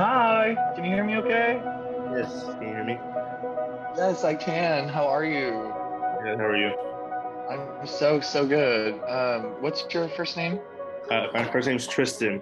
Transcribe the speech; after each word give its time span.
Hi, 0.00 0.56
can 0.74 0.86
you 0.86 0.92
hear 0.92 1.04
me 1.04 1.16
okay? 1.16 1.60
Yes, 2.16 2.44
can 2.54 2.62
you 2.62 2.68
hear 2.68 2.84
me? 2.84 2.98
Yes, 3.98 4.24
I 4.24 4.34
can. 4.34 4.88
How 4.88 5.06
are 5.06 5.26
you? 5.26 5.50
Good, 6.24 6.38
how 6.38 6.46
are 6.46 6.56
you? 6.56 6.72
I'm 7.50 7.86
so, 7.86 8.18
so 8.18 8.46
good. 8.46 8.94
Um, 9.06 9.60
what's 9.60 9.84
your 9.92 10.08
first 10.08 10.38
name? 10.38 10.58
Uh, 11.10 11.26
my 11.34 11.44
first 11.52 11.68
name 11.68 11.76
is 11.76 11.86
Tristan. 11.86 12.40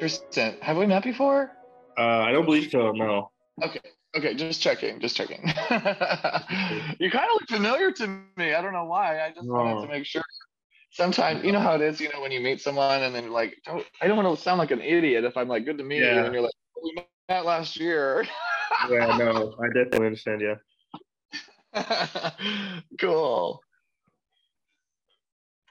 Tristan. 0.00 0.56
Have 0.62 0.76
we 0.76 0.86
met 0.86 1.04
before? 1.04 1.52
Uh, 1.96 2.00
I 2.00 2.32
don't 2.32 2.44
believe 2.44 2.72
so, 2.72 2.90
no. 2.90 3.30
Okay, 3.62 3.78
okay, 4.16 4.34
just 4.34 4.60
checking, 4.60 4.98
just 4.98 5.14
checking. 5.14 5.42
you 5.46 7.08
kind 7.08 7.28
of 7.30 7.34
look 7.34 7.48
familiar 7.48 7.92
to 7.92 8.20
me. 8.36 8.52
I 8.52 8.60
don't 8.60 8.72
know 8.72 8.86
why. 8.86 9.24
I 9.24 9.30
just 9.30 9.46
wanted 9.46 9.80
to 9.80 9.86
make 9.86 10.06
sure. 10.06 10.22
Sometimes, 10.90 11.44
you 11.44 11.52
know 11.52 11.60
how 11.60 11.74
it 11.74 11.82
is, 11.82 12.00
you 12.00 12.08
know, 12.12 12.20
when 12.20 12.32
you 12.32 12.40
meet 12.40 12.60
someone 12.60 13.02
and 13.02 13.14
then 13.14 13.30
like, 13.30 13.56
don't, 13.64 13.84
I 14.00 14.08
don't 14.08 14.16
want 14.16 14.36
to 14.36 14.42
sound 14.42 14.58
like 14.58 14.72
an 14.72 14.80
idiot 14.80 15.24
if 15.24 15.36
I'm 15.36 15.48
like, 15.48 15.64
good 15.64 15.78
to 15.78 15.84
meet 15.84 15.98
you, 15.98 16.04
and 16.04 16.32
you're 16.32 16.42
like, 16.42 16.52
"Oh, 16.84 16.90
we 16.96 17.04
met 17.28 17.44
last 17.44 17.78
year. 17.78 18.26
Yeah, 18.90 19.16
no, 19.16 19.54
I 19.62 19.68
definitely 19.68 20.06
understand, 20.06 20.42
yeah. 20.42 20.56
cool. 23.00 23.60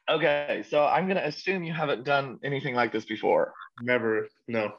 Okay, 0.09 0.63
so 0.70 0.86
I'm 0.86 1.08
gonna 1.08 1.22
assume 1.23 1.63
you 1.63 1.73
haven't 1.73 2.05
done 2.05 2.39
anything 2.44 2.76
like 2.76 2.91
this 2.91 3.05
before. 3.05 3.53
Never, 3.81 4.27
no. 4.48 4.73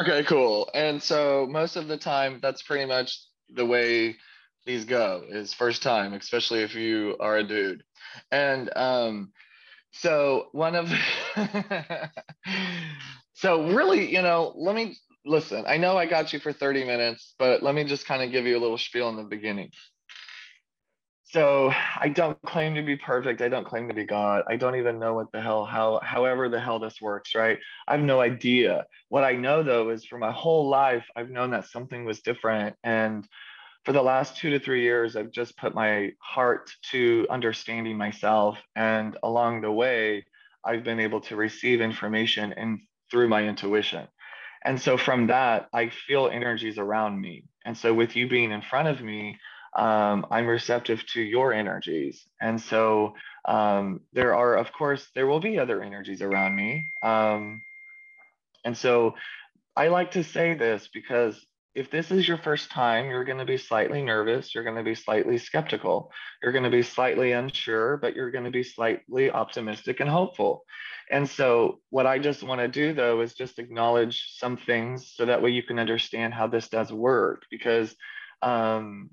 Okay, 0.00 0.22
cool. 0.24 0.70
And 0.74 1.02
so 1.02 1.46
most 1.50 1.76
of 1.76 1.88
the 1.88 1.96
time, 1.96 2.40
that's 2.40 2.62
pretty 2.62 2.84
much 2.84 3.18
the 3.48 3.66
way 3.66 4.16
these 4.64 4.84
go 4.84 5.24
is 5.28 5.52
first 5.52 5.82
time, 5.82 6.14
especially 6.14 6.60
if 6.60 6.74
you 6.74 7.16
are 7.20 7.38
a 7.38 7.44
dude. 7.44 7.82
And 8.30 8.70
um, 8.76 9.32
so 9.92 10.48
one 10.52 10.74
of 10.74 10.90
so 13.34 13.68
really, 13.68 14.12
you 14.12 14.22
know, 14.22 14.52
let 14.56 14.74
me 14.74 14.96
listen. 15.24 15.64
I 15.66 15.76
know 15.76 15.96
I 15.96 16.06
got 16.06 16.32
you 16.32 16.38
for 16.38 16.52
30 16.52 16.84
minutes, 16.84 17.34
but 17.38 17.62
let 17.62 17.74
me 17.74 17.84
just 17.84 18.06
kind 18.06 18.22
of 18.22 18.30
give 18.30 18.46
you 18.46 18.56
a 18.56 18.60
little 18.60 18.78
spiel 18.78 19.08
in 19.08 19.16
the 19.16 19.22
beginning. 19.22 19.70
So 21.24 21.72
I 21.98 22.10
don't 22.10 22.40
claim 22.42 22.74
to 22.74 22.82
be 22.82 22.96
perfect. 22.96 23.40
I 23.40 23.48
don't 23.48 23.66
claim 23.66 23.88
to 23.88 23.94
be 23.94 24.04
God. 24.04 24.44
I 24.48 24.56
don't 24.56 24.76
even 24.76 24.98
know 24.98 25.14
what 25.14 25.32
the 25.32 25.40
hell, 25.40 25.64
how, 25.64 25.98
however 26.02 26.50
the 26.50 26.60
hell 26.60 26.78
this 26.78 27.00
works, 27.00 27.34
right? 27.34 27.58
I 27.88 27.96
have 27.96 28.04
no 28.04 28.20
idea. 28.20 28.84
What 29.08 29.24
I 29.24 29.32
know 29.32 29.62
though 29.62 29.88
is 29.90 30.04
for 30.04 30.18
my 30.18 30.30
whole 30.30 30.68
life, 30.68 31.06
I've 31.16 31.30
known 31.30 31.50
that 31.52 31.68
something 31.68 32.04
was 32.04 32.20
different. 32.20 32.76
And 32.84 33.26
for 33.86 33.92
the 33.92 34.02
last 34.02 34.36
two 34.36 34.50
to 34.50 34.58
three 34.58 34.82
years, 34.82 35.16
I've 35.16 35.30
just 35.30 35.56
put 35.56 35.74
my 35.74 36.10
heart 36.18 36.70
to 36.90 37.26
understanding 37.30 37.96
myself. 37.96 38.58
And 38.76 39.16
along 39.22 39.62
the 39.62 39.72
way, 39.72 40.26
I've 40.62 40.84
been 40.84 41.00
able 41.00 41.22
to 41.22 41.36
receive 41.36 41.80
information 41.80 42.52
and 42.52 42.80
through 43.10 43.28
my 43.28 43.44
intuition. 43.48 44.06
And 44.64 44.80
so 44.80 44.96
from 44.96 45.26
that, 45.28 45.68
I 45.72 45.88
feel 45.88 46.28
energies 46.28 46.78
around 46.78 47.20
me. 47.20 47.44
And 47.64 47.76
so 47.76 47.92
with 47.94 48.16
you 48.16 48.28
being 48.28 48.52
in 48.52 48.62
front 48.62 48.88
of 48.88 49.00
me, 49.00 49.38
um, 49.76 50.26
I'm 50.30 50.46
receptive 50.46 51.04
to 51.14 51.22
your 51.22 51.52
energies. 51.52 52.26
And 52.40 52.60
so 52.60 53.14
um, 53.46 54.00
there 54.12 54.34
are, 54.34 54.56
of 54.56 54.72
course, 54.72 55.08
there 55.14 55.26
will 55.26 55.40
be 55.40 55.58
other 55.58 55.82
energies 55.82 56.22
around 56.22 56.54
me. 56.54 56.86
Um, 57.02 57.62
and 58.64 58.76
so 58.76 59.14
I 59.76 59.88
like 59.88 60.12
to 60.12 60.24
say 60.24 60.54
this 60.54 60.88
because 60.92 61.44
if 61.74 61.90
this 61.90 62.10
is 62.10 62.28
your 62.28 62.36
first 62.36 62.70
time, 62.70 63.06
you're 63.06 63.24
going 63.24 63.38
to 63.38 63.46
be 63.46 63.56
slightly 63.56 64.02
nervous, 64.02 64.54
you're 64.54 64.64
going 64.64 64.76
to 64.76 64.82
be 64.82 64.94
slightly 64.94 65.38
skeptical, 65.38 66.10
you're 66.42 66.52
going 66.52 66.64
to 66.64 66.70
be 66.70 66.82
slightly 66.82 67.32
unsure, 67.32 67.96
but 67.96 68.14
you're 68.14 68.30
going 68.30 68.44
to 68.44 68.50
be 68.50 68.62
slightly 68.62 69.30
optimistic 69.30 70.00
and 70.00 70.10
hopeful. 70.10 70.64
And 71.10 71.28
so, 71.28 71.80
what 71.90 72.06
I 72.06 72.18
just 72.18 72.42
want 72.42 72.60
to 72.60 72.68
do 72.68 72.92
though 72.92 73.22
is 73.22 73.34
just 73.34 73.58
acknowledge 73.58 74.36
some 74.36 74.56
things 74.56 75.12
so 75.14 75.24
that 75.24 75.42
way 75.42 75.50
you 75.50 75.62
can 75.62 75.78
understand 75.78 76.34
how 76.34 76.46
this 76.46 76.68
does 76.68 76.92
work 76.92 77.42
because 77.50 77.94
um, 78.42 79.10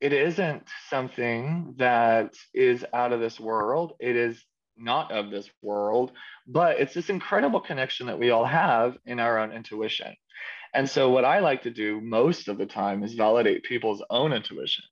it 0.00 0.12
isn't 0.12 0.68
something 0.88 1.74
that 1.78 2.34
is 2.54 2.84
out 2.92 3.12
of 3.12 3.20
this 3.20 3.40
world. 3.40 3.94
It 3.98 4.14
is 4.14 4.42
not 4.76 5.10
of 5.10 5.30
this 5.30 5.50
world, 5.62 6.12
but 6.46 6.78
it's 6.78 6.94
this 6.94 7.10
incredible 7.10 7.60
connection 7.60 8.06
that 8.06 8.18
we 8.18 8.30
all 8.30 8.44
have 8.44 8.96
in 9.06 9.18
our 9.18 9.38
own 9.38 9.52
intuition. 9.52 10.14
And 10.74 10.88
so, 10.88 11.10
what 11.10 11.24
I 11.24 11.38
like 11.40 11.62
to 11.62 11.70
do 11.70 12.00
most 12.00 12.48
of 12.48 12.58
the 12.58 12.66
time 12.66 13.02
is 13.02 13.14
validate 13.14 13.64
people's 13.64 14.02
own 14.10 14.32
intuition 14.32 14.84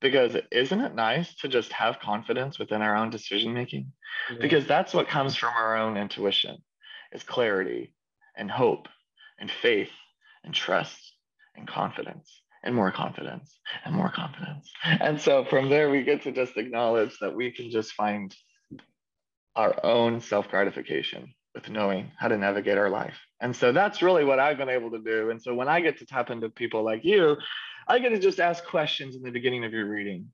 because 0.00 0.36
isn't 0.50 0.80
it 0.80 0.94
nice 0.94 1.34
to 1.36 1.48
just 1.48 1.72
have 1.72 2.00
confidence 2.00 2.58
within 2.58 2.82
our 2.82 2.96
own 2.96 3.10
decision 3.10 3.54
making? 3.54 3.92
Because 4.40 4.66
that's 4.66 4.92
what 4.92 5.08
comes 5.08 5.36
from 5.36 5.54
our 5.56 5.76
own 5.76 5.96
intuition 5.96 6.58
is 7.12 7.22
clarity 7.22 7.94
and 8.36 8.50
hope 8.50 8.88
and 9.38 9.50
faith 9.50 9.90
and 10.44 10.52
trust 10.52 11.14
and 11.54 11.68
confidence 11.68 12.42
and 12.64 12.74
more 12.74 12.90
confidence 12.90 13.58
and 13.84 13.94
more 13.94 14.10
confidence. 14.10 14.70
And 14.84 15.20
so 15.20 15.44
from 15.44 15.68
there, 15.68 15.90
we 15.90 16.02
get 16.02 16.22
to 16.22 16.32
just 16.32 16.56
acknowledge 16.56 17.16
that 17.20 17.34
we 17.34 17.52
can 17.52 17.70
just 17.70 17.92
find 17.92 18.34
our 19.54 19.84
own 19.84 20.20
self 20.20 20.48
gratification 20.48 21.34
with 21.54 21.68
knowing 21.68 22.10
how 22.18 22.28
to 22.28 22.36
navigate 22.36 22.78
our 22.78 22.90
life. 22.90 23.18
And 23.40 23.54
so 23.54 23.72
that's 23.72 24.02
really 24.02 24.24
what 24.24 24.38
I've 24.38 24.58
been 24.58 24.68
able 24.68 24.90
to 24.92 24.98
do. 24.98 25.30
And 25.30 25.40
so 25.40 25.54
when 25.54 25.68
I 25.68 25.80
get 25.80 25.98
to 25.98 26.06
tap 26.06 26.30
into 26.30 26.48
people 26.48 26.82
like 26.82 27.04
you, 27.04 27.36
I 27.88 27.98
get 27.98 28.10
to 28.10 28.18
just 28.18 28.40
ask 28.40 28.64
questions 28.64 29.16
in 29.16 29.22
the 29.22 29.30
beginning 29.30 29.64
of 29.64 29.72
your 29.72 29.88
reading. 29.88 30.28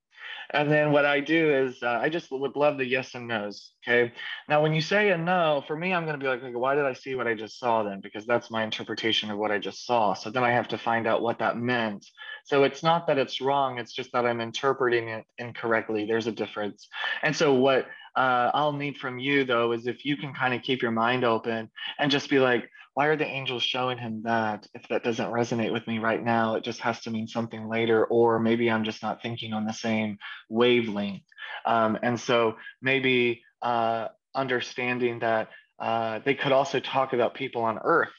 And 0.50 0.70
then 0.70 0.92
what 0.92 1.04
I 1.04 1.20
do 1.20 1.54
is 1.54 1.82
uh, 1.82 1.98
I 2.00 2.08
just 2.08 2.30
would 2.30 2.56
love 2.56 2.78
the 2.78 2.86
yes 2.86 3.14
and 3.14 3.28
no's. 3.28 3.72
Okay. 3.86 4.12
Now, 4.48 4.62
when 4.62 4.74
you 4.74 4.80
say 4.80 5.10
a 5.10 5.18
no, 5.18 5.62
for 5.66 5.76
me, 5.76 5.92
I'm 5.92 6.04
going 6.04 6.18
to 6.18 6.22
be 6.22 6.28
like, 6.28 6.42
why 6.54 6.74
did 6.74 6.84
I 6.84 6.94
see 6.94 7.14
what 7.14 7.26
I 7.26 7.34
just 7.34 7.58
saw 7.58 7.82
then? 7.82 8.00
Because 8.00 8.26
that's 8.26 8.50
my 8.50 8.64
interpretation 8.64 9.30
of 9.30 9.38
what 9.38 9.50
I 9.50 9.58
just 9.58 9.84
saw. 9.86 10.14
So 10.14 10.30
then 10.30 10.44
I 10.44 10.50
have 10.50 10.68
to 10.68 10.78
find 10.78 11.06
out 11.06 11.22
what 11.22 11.38
that 11.38 11.58
meant. 11.58 12.06
So 12.44 12.64
it's 12.64 12.82
not 12.82 13.06
that 13.06 13.18
it's 13.18 13.40
wrong. 13.40 13.78
It's 13.78 13.92
just 13.92 14.12
that 14.12 14.26
I'm 14.26 14.40
interpreting 14.40 15.08
it 15.08 15.24
incorrectly. 15.36 16.06
There's 16.06 16.26
a 16.26 16.32
difference. 16.32 16.88
And 17.22 17.36
so 17.36 17.52
what 17.54 17.86
uh, 18.18 18.50
I'll 18.52 18.72
need 18.72 18.96
from 18.98 19.20
you 19.20 19.44
though 19.44 19.70
is 19.72 19.86
if 19.86 20.04
you 20.04 20.16
can 20.16 20.34
kind 20.34 20.52
of 20.52 20.62
keep 20.62 20.82
your 20.82 20.90
mind 20.90 21.24
open 21.24 21.70
and 22.00 22.10
just 22.10 22.28
be 22.28 22.40
like, 22.40 22.68
why 22.94 23.06
are 23.06 23.16
the 23.16 23.24
angels 23.24 23.62
showing 23.62 23.96
him 23.96 24.22
that? 24.24 24.66
If 24.74 24.88
that 24.88 25.04
doesn't 25.04 25.30
resonate 25.30 25.72
with 25.72 25.86
me 25.86 26.00
right 26.00 26.22
now, 26.22 26.56
it 26.56 26.64
just 26.64 26.80
has 26.80 27.00
to 27.02 27.12
mean 27.12 27.28
something 27.28 27.68
later, 27.68 28.04
or 28.06 28.40
maybe 28.40 28.68
I'm 28.68 28.82
just 28.82 29.04
not 29.04 29.22
thinking 29.22 29.52
on 29.52 29.66
the 29.66 29.72
same 29.72 30.18
wavelength. 30.48 31.22
Um, 31.64 31.96
and 32.02 32.18
so 32.18 32.56
maybe 32.82 33.44
uh, 33.62 34.08
understanding 34.34 35.20
that 35.20 35.50
uh, 35.78 36.18
they 36.24 36.34
could 36.34 36.50
also 36.50 36.80
talk 36.80 37.12
about 37.12 37.34
people 37.34 37.62
on 37.62 37.78
Earth. 37.84 38.10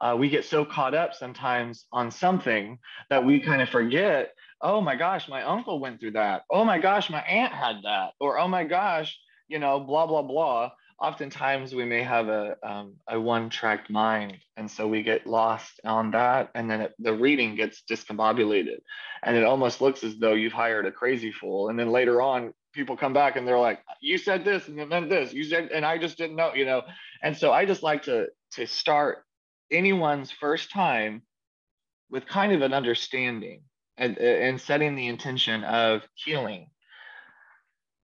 Uh, 0.00 0.16
we 0.18 0.28
get 0.28 0.44
so 0.44 0.64
caught 0.64 0.94
up 0.94 1.14
sometimes 1.14 1.86
on 1.92 2.10
something 2.10 2.78
that 3.10 3.24
we 3.24 3.38
kind 3.38 3.62
of 3.62 3.68
forget. 3.68 4.32
Oh 4.60 4.80
my 4.80 4.96
gosh, 4.96 5.28
my 5.28 5.44
uncle 5.44 5.78
went 5.78 6.00
through 6.00 6.12
that. 6.12 6.42
Oh 6.50 6.64
my 6.64 6.80
gosh, 6.80 7.08
my 7.08 7.20
aunt 7.20 7.52
had 7.52 7.76
that. 7.84 8.14
Or 8.18 8.36
oh 8.40 8.48
my 8.48 8.64
gosh, 8.64 9.16
you 9.48 9.58
know, 9.58 9.80
blah 9.80 10.06
blah 10.06 10.22
blah. 10.22 10.70
Oftentimes 11.00 11.74
we 11.74 11.84
may 11.84 12.02
have 12.02 12.28
a, 12.28 12.56
um, 12.62 12.94
a 13.08 13.20
one-track 13.20 13.90
mind 13.90 14.38
and 14.56 14.70
so 14.70 14.86
we 14.86 15.02
get 15.02 15.26
lost 15.26 15.80
on 15.84 16.12
that 16.12 16.50
and 16.54 16.70
then 16.70 16.82
it, 16.82 16.94
the 17.00 17.12
reading 17.12 17.56
gets 17.56 17.82
discombobulated. 17.90 18.78
And 19.24 19.36
it 19.36 19.42
almost 19.42 19.80
looks 19.80 20.04
as 20.04 20.16
though 20.18 20.34
you've 20.34 20.52
hired 20.52 20.86
a 20.86 20.92
crazy 20.92 21.32
fool 21.32 21.68
and 21.68 21.78
then 21.78 21.90
later 21.90 22.22
on 22.22 22.54
people 22.72 22.96
come 22.96 23.12
back 23.12 23.36
and 23.36 23.46
they're 23.46 23.58
like 23.58 23.80
you 24.00 24.18
said 24.18 24.44
this 24.44 24.68
and 24.68 24.90
then 24.90 25.08
this. 25.08 25.32
You 25.32 25.44
said 25.44 25.70
and 25.72 25.84
i 25.84 25.98
just 25.98 26.16
didn't 26.16 26.36
know 26.36 26.54
you 26.54 26.64
know? 26.64 26.82
And 27.22 27.36
so 27.36 27.52
i 27.52 27.64
just 27.64 27.82
like 27.82 28.02
to 28.04 28.28
to 28.52 28.66
start 28.66 29.24
anyone's 29.70 30.30
first 30.30 30.70
time 30.70 31.22
with 32.10 32.26
kind 32.26 32.52
of 32.52 32.62
an 32.62 32.72
understanding 32.72 33.62
and 33.96 34.16
and 34.18 34.60
setting 34.60 34.94
the 34.94 35.08
intention 35.08 35.64
of 35.64 36.02
healing 36.14 36.68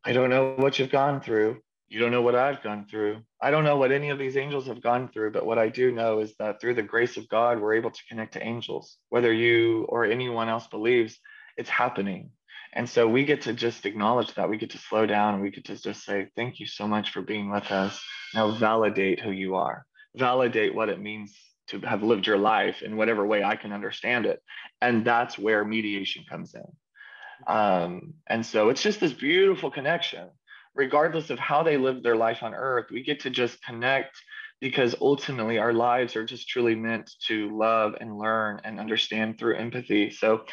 i 0.05 0.13
don't 0.13 0.31
know 0.31 0.55
what 0.57 0.79
you've 0.79 0.91
gone 0.91 1.21
through 1.21 1.61
you 1.91 1.99
don't 1.99 2.13
know 2.13 2.23
what 2.23 2.37
I've 2.37 2.63
gone 2.63 2.87
through. 2.89 3.23
I 3.43 3.51
don't 3.51 3.65
know 3.65 3.77
what 3.77 3.91
any 3.91 4.11
of 4.11 4.19
these 4.19 4.37
angels 4.37 4.69
have 4.69 4.81
gone 4.81 5.09
through, 5.09 5.33
but 5.33 5.45
what 5.45 5.59
I 5.59 5.69
do 5.69 5.91
know 5.91 6.21
is 6.21 6.37
that 6.39 6.61
through 6.61 6.75
the 6.75 6.85
grace 6.85 7.17
of 7.17 7.29
God, 7.29 7.61
we're 7.61 7.75
able 7.75 7.91
to 7.91 8.05
connect 8.09 8.35
to 8.35 8.47
angels. 8.47 8.97
Whether 9.09 9.33
you 9.33 9.87
or 9.89 10.05
anyone 10.05 10.49
else 10.49 10.69
believes, 10.69 11.19
it's 11.57 11.69
happening. 11.69 12.31
And 12.73 12.89
so 12.89 13.09
we 13.09 13.25
get 13.25 13.43
to 13.43 13.53
just 13.53 13.87
acknowledge 13.87 14.35
that. 14.35 14.49
We 14.49 14.57
get 14.57 14.71
to 14.71 14.79
slow 14.79 15.05
down 15.05 15.35
and 15.35 15.43
we 15.43 15.51
get 15.51 15.65
to 15.65 15.77
just 15.77 16.05
say, 16.05 16.29
Thank 16.37 16.61
you 16.61 16.67
so 16.67 16.87
much 16.87 17.11
for 17.11 17.23
being 17.23 17.51
with 17.51 17.73
us. 17.73 18.01
Now 18.35 18.53
validate 18.53 19.19
who 19.19 19.33
you 19.33 19.57
are, 19.57 19.85
validate 20.15 20.73
what 20.73 20.91
it 20.91 21.01
means 21.01 21.37
to 21.69 21.81
have 21.81 22.05
lived 22.05 22.25
your 22.25 22.39
life 22.39 22.83
in 22.83 22.97
whatever 22.97 23.27
way 23.27 23.43
I 23.43 23.57
can 23.57 23.73
understand 23.73 24.27
it. 24.27 24.41
And 24.81 25.05
that's 25.05 25.37
where 25.37 25.65
mediation 25.65 26.25
comes 26.31 26.55
in. 26.55 26.63
Um, 27.47 28.15
and 28.27 28.45
so 28.45 28.69
it's 28.69 28.83
just 28.83 29.01
this 29.01 29.13
beautiful 29.13 29.71
connection 29.71 30.29
regardless 30.75 31.31
of 31.31 31.39
how 31.39 31.63
they 31.63 31.77
live 31.77 32.03
their 32.03 32.17
life 32.17 32.43
on 32.43 32.55
earth, 32.55 32.87
we 32.91 33.03
get 33.03 33.21
to 33.21 33.31
just 33.31 33.63
connect 33.63 34.17
because 34.61 34.95
ultimately 35.01 35.59
our 35.59 35.73
lives 35.73 36.17
are 36.17 36.25
just 36.25 36.49
truly 36.49 36.75
meant 36.75 37.11
to 37.27 37.57
love 37.57 37.95
and 38.01 38.19
learn 38.19 38.61
and 38.65 38.79
understand 38.79 39.39
through 39.39 39.57
empathy. 39.57 40.11
So 40.11 40.45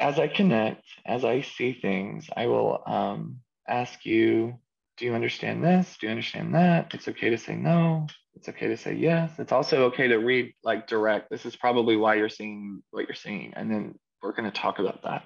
as 0.00 0.18
I 0.18 0.28
connect, 0.28 0.82
as 1.06 1.24
I 1.24 1.42
see 1.42 1.72
things, 1.72 2.28
I 2.36 2.46
will 2.46 2.82
um, 2.86 3.38
ask 3.68 4.04
you, 4.04 4.54
do 4.96 5.04
you 5.04 5.14
understand 5.14 5.64
this? 5.64 5.96
Do 5.98 6.06
you 6.06 6.10
understand 6.10 6.54
that? 6.54 6.92
It's 6.92 7.08
okay 7.08 7.30
to 7.30 7.38
say 7.38 7.54
no. 7.54 8.06
It's 8.34 8.48
okay 8.48 8.68
to 8.68 8.76
say 8.76 8.94
yes. 8.94 9.30
It's 9.38 9.52
also 9.52 9.84
okay 9.86 10.08
to 10.08 10.16
read 10.16 10.54
like 10.62 10.86
direct. 10.86 11.30
This 11.30 11.46
is 11.46 11.56
probably 11.56 11.96
why 11.96 12.16
you're 12.16 12.28
seeing 12.28 12.82
what 12.90 13.06
you're 13.06 13.14
seeing. 13.14 13.52
And 13.54 13.70
then 13.70 13.94
we're 14.22 14.32
going 14.32 14.50
to 14.50 14.58
talk 14.58 14.78
about 14.78 15.02
that. 15.02 15.24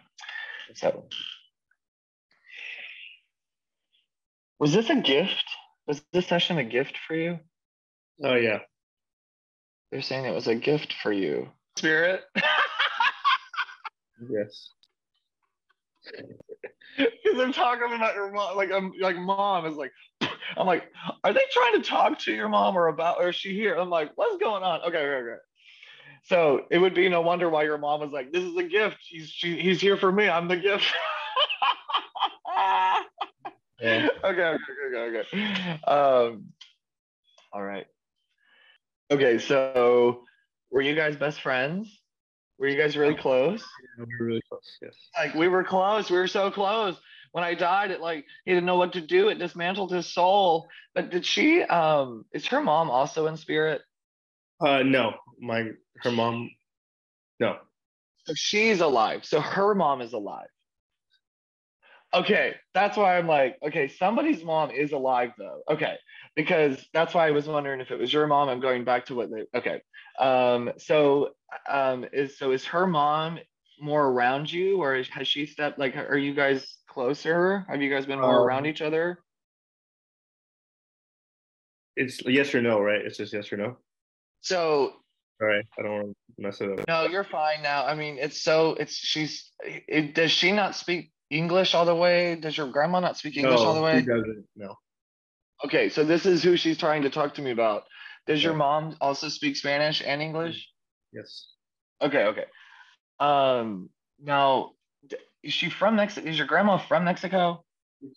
So, 0.75 1.05
was 4.59 4.73
this 4.73 4.91
a 4.91 4.97
gift? 4.97 5.45
Was 5.87 6.03
this 6.13 6.27
session 6.27 6.59
a 6.59 6.65
gift 6.65 6.97
for 7.07 7.15
you? 7.15 7.39
Oh 8.23 8.35
yeah. 8.35 8.61
They're 9.91 10.03
saying 10.03 10.25
it 10.25 10.35
was 10.35 10.47
a 10.47 10.55
gift 10.55 10.95
for 11.03 11.13
you. 11.13 11.49
Spirit. 11.77 12.23
Yes. 14.31 14.71
Because 16.97 17.41
I'm 17.41 17.53
talking 17.53 17.93
about 17.95 18.15
your 18.15 18.31
mom, 18.31 18.57
like 18.57 18.71
I'm 18.71 18.93
like 19.01 19.17
mom 19.17 19.67
is 19.67 19.77
like, 19.77 19.93
I'm 20.57 20.67
like, 20.67 20.85
are 21.25 21.33
they 21.33 21.43
trying 21.51 21.83
to 21.83 21.89
talk 21.89 22.19
to 22.21 22.33
your 22.33 22.49
mom 22.49 22.77
or 22.77 22.89
about, 22.89 23.19
or 23.19 23.31
is 23.31 23.37
she 23.37 23.55
here? 23.55 23.75
I'm 23.75 23.91
like, 23.91 24.13
what's 24.15 24.37
going 24.39 24.63
on? 24.63 24.81
Okay, 24.83 24.99
okay, 24.99 25.31
okay. 25.31 25.41
So 26.25 26.63
it 26.71 26.79
would 26.79 26.95
be 26.95 27.09
no 27.09 27.21
wonder 27.21 27.51
why 27.51 27.65
your 27.65 27.79
mom 27.79 28.01
was 28.01 28.11
like, 28.11 28.33
this 28.33 28.43
is 28.43 28.57
a 28.57 28.65
gift. 28.65 28.97
He's 29.09 29.29
she, 29.29 29.61
he's 29.61 29.81
here 29.81 29.97
for 29.97 30.11
me. 30.11 30.29
I'm 30.29 30.49
the 30.49 30.57
gift. 30.57 30.85
Yeah. 33.81 34.09
okay, 34.25 34.43
okay, 34.43 34.57
okay, 34.89 34.99
okay, 34.99 35.37
okay. 35.37 35.81
Um, 35.87 36.47
all 37.53 37.63
right. 37.63 37.87
Okay, 39.11 39.39
so 39.39 40.25
were 40.71 40.81
you 40.81 40.95
guys 40.95 41.17
best 41.17 41.41
friends? 41.41 42.01
Were 42.59 42.69
you 42.69 42.79
guys 42.79 42.97
really 42.97 43.15
close? 43.15 43.63
We 43.99 44.05
were 44.05 44.27
really 44.27 44.43
close. 44.49 44.79
Yes. 44.81 44.95
Like 45.19 45.35
we 45.35 45.49
were 45.49 45.65
close. 45.65 46.11
We 46.11 46.17
were 46.17 46.29
so 46.29 46.51
close. 46.51 46.97
When 47.33 47.45
I 47.45 47.55
died, 47.55 47.91
it 47.91 48.01
like 48.01 48.25
he 48.45 48.53
didn't 48.53 48.67
know 48.67 48.77
what 48.77 48.93
to 48.93 49.01
do. 49.01 49.29
It 49.29 49.39
dismantled 49.39 49.93
his 49.93 50.07
soul. 50.07 50.69
But 50.95 51.11
did 51.11 51.27
she? 51.27 51.63
Um, 51.63 52.25
is 52.33 52.47
her 52.47 52.63
mom 52.63 52.91
also 52.91 53.27
in 53.27 53.37
spirit? 53.37 53.83
Uh, 54.65 54.83
no, 54.83 55.15
my 55.41 55.71
her 56.03 56.11
mom. 56.11 56.51
No. 57.41 57.57
So 58.27 58.35
she's 58.35 58.81
alive. 58.81 59.25
So 59.25 59.41
her 59.41 59.75
mom 59.75 60.01
is 60.01 60.13
alive. 60.13 60.49
Okay, 62.15 62.55
that's 62.73 62.97
why 62.97 63.19
I'm 63.19 63.27
like, 63.27 63.59
okay, 63.67 63.89
somebody's 63.89 64.45
mom 64.45 64.71
is 64.71 64.93
alive 64.93 65.33
though. 65.37 65.63
Okay, 65.69 65.97
because 66.37 66.87
that's 66.95 67.13
why 67.13 67.27
I 67.27 67.33
was 67.33 67.49
wondering 67.49 67.81
if 67.81 67.91
it 67.91 67.99
was 67.99 68.13
your 68.13 68.27
mom. 68.29 68.49
I'm 68.49 68.61
going 68.61 68.85
back 68.85 69.07
to 69.07 69.15
what 69.17 69.31
they. 69.31 69.45
Okay, 69.59 69.83
um, 70.21 70.71
so 70.79 71.31
um, 71.69 72.07
is 72.13 72.39
so 72.39 72.53
is 72.53 72.65
her 72.67 72.87
mom 72.87 73.41
more 73.81 74.07
around 74.07 74.51
you, 74.51 74.81
or 74.81 75.03
has 75.11 75.27
she 75.27 75.45
stepped? 75.45 75.79
Like, 75.79 75.97
are 75.97 76.17
you 76.17 76.35
guys 76.35 76.79
closer? 76.89 77.67
Have 77.69 77.83
you 77.83 77.91
guys 77.91 78.07
been 78.07 78.21
more 78.21 78.39
Um, 78.39 78.47
around 78.47 78.67
each 78.67 78.81
other? 78.81 79.19
It's 81.97 82.23
yes 82.25 82.55
or 82.55 82.63
no, 82.63 82.81
right? 82.81 83.01
It's 83.05 83.17
just 83.17 83.33
yes 83.33 83.53
or 83.53 83.57
no. 83.57 83.77
So 84.45 84.93
All 85.41 85.49
right. 85.49 85.65
I 85.79 85.83
don't 85.83 85.93
want 85.93 86.09
to 86.09 86.43
mess 86.43 86.61
it 86.61 86.79
up. 86.79 86.87
no, 86.87 87.07
you're 87.07 87.25
fine 87.25 87.63
now. 87.63 87.87
I 87.87 87.95
mean, 87.95 88.19
it's 88.21 88.43
so 88.43 88.77
it's 88.79 88.95
she's. 88.95 89.51
It, 89.63 90.15
does 90.15 90.31
she 90.31 90.53
not 90.53 90.77
speak 90.77 91.13
English 91.31 91.75
all 91.75 91.87
the 91.87 91.95
way? 91.95 92.37
Does 92.37 92.57
your 92.57 92.69
grandma 92.69 93.01
not 93.01 93.17
speak 93.17 93.39
English 93.39 93.59
all 93.59 93.73
the 93.73 93.81
no, 93.81 93.87
way? 93.87 94.01
She 94.01 94.07
doesn't. 94.07 94.45
No. 94.55 94.77
Okay, 95.65 95.89
so 95.89 96.05
this 96.05 96.27
is 96.27 96.43
who 96.43 96.59
she's 96.59 96.77
trying 96.77 97.03
to 97.03 97.11
talk 97.11 97.35
to 97.35 97.43
me 97.43 97.53
about. 97.53 97.85
Does 98.27 98.45
your 98.45 98.53
mom 98.55 98.97
also 99.01 99.29
speak 99.31 99.57
Spanish 99.57 100.03
and 100.05 100.21
English? 100.21 100.69
Yes. 101.13 101.49
Okay, 102.03 102.25
okay. 102.25 102.45
Um, 103.19 103.89
now, 104.23 104.73
is 105.43 105.55
she 105.55 105.71
from 105.71 105.97
Mexico? 105.97 106.29
Is 106.29 106.37
your 106.37 106.47
grandma 106.47 106.77
from 106.77 107.05
Mexico? 107.05 107.65
Yes. 108.03 108.13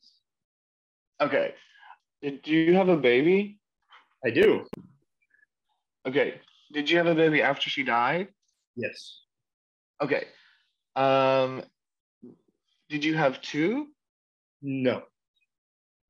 Okay. 1.22 1.54
Do 2.22 2.52
you 2.52 2.74
have 2.74 2.90
a 2.90 2.98
baby? 2.98 3.60
I 4.26 4.32
do. 4.32 4.66
Okay. 6.08 6.40
Did 6.72 6.90
you 6.90 6.98
have 6.98 7.08
a 7.08 7.16
baby 7.16 7.42
after 7.42 7.70
she 7.70 7.84
died? 7.84 8.30
Yes. 8.76 9.20
Okay. 10.02 10.26
Um, 10.96 11.64
did 12.90 13.04
you 13.04 13.16
have 13.16 13.42
two? 13.42 13.88
No. 14.62 15.04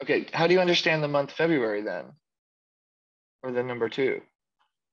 Okay. 0.01 0.27
How 0.33 0.47
do 0.47 0.53
you 0.53 0.59
understand 0.59 1.03
the 1.03 1.07
month 1.07 1.31
February 1.31 1.81
then? 1.81 2.05
Or 3.43 3.51
the 3.51 3.63
number 3.63 3.89
two? 3.89 4.21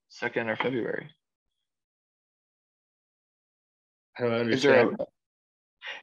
Second 0.09 0.49
or 0.49 0.56
February? 0.56 1.11
I 4.19 4.23
don't 4.23 4.53
Is 4.53 4.62
there 4.62 4.81
understand. 4.81 5.01
a 5.01 5.05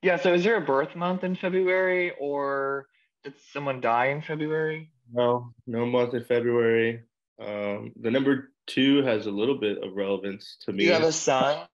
yeah, 0.03 0.17
so 0.17 0.33
is 0.33 0.43
there 0.43 0.57
a 0.57 0.61
birth 0.61 0.95
month 0.95 1.23
in 1.23 1.35
February 1.35 2.13
or 2.19 2.85
did 3.23 3.33
someone 3.51 3.81
die 3.81 4.07
in 4.07 4.21
February? 4.21 4.91
No, 5.11 5.53
no 5.65 5.85
month 5.85 6.13
in 6.13 6.23
February. 6.23 7.03
Um, 7.39 7.91
the 7.99 8.11
number 8.11 8.50
two 8.67 9.03
has 9.03 9.25
a 9.27 9.31
little 9.31 9.57
bit 9.57 9.83
of 9.83 9.93
relevance 9.95 10.57
to 10.61 10.71
Do 10.71 10.77
me. 10.77 10.85
you 10.85 10.93
have 10.93 11.03
a 11.03 11.11
son? 11.11 11.67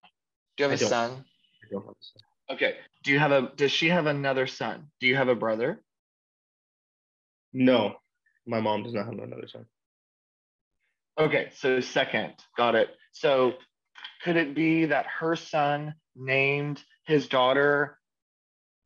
Do 0.56 0.64
you 0.64 0.70
have 0.70 0.72
I 0.72 0.76
a 0.76 0.80
don't. 0.80 0.90
son? 0.90 1.12
I 1.12 1.68
don't 1.72 1.86
have 1.86 1.92
a 1.92 1.96
son. 2.02 2.56
Okay. 2.56 2.76
Do 3.04 3.12
you 3.12 3.20
have 3.20 3.32
a 3.32 3.52
does 3.56 3.72
she 3.72 3.90
have 3.90 4.06
another 4.06 4.48
son? 4.48 4.88
Do 5.00 5.08
you 5.08 5.16
have 5.16 5.28
a 5.28 5.36
brother? 5.36 5.82
No, 7.54 7.96
my 8.46 8.60
mom 8.60 8.84
does 8.84 8.94
not 8.94 9.06
have 9.06 9.14
another 9.18 9.48
son. 9.48 9.66
Okay, 11.20 11.50
so 11.56 11.80
second. 11.80 12.34
Got 12.56 12.76
it. 12.76 12.90
So 13.12 13.54
could 14.24 14.36
it 14.36 14.54
be 14.54 14.86
that 14.86 15.06
her 15.20 15.36
son 15.36 15.96
named 16.16 16.84
his 17.06 17.28
daughter 17.28 17.98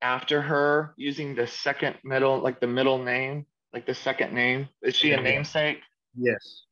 after 0.01 0.41
her 0.41 0.93
using 0.97 1.35
the 1.35 1.47
second 1.47 1.97
middle, 2.03 2.39
like 2.39 2.59
the 2.59 2.67
middle 2.67 2.99
name, 3.03 3.45
like 3.73 3.85
the 3.85 3.95
second 3.95 4.33
name? 4.33 4.69
Is 4.81 4.95
she 4.95 5.11
a 5.11 5.21
namesake? 5.21 5.81
Yes. 6.17 6.63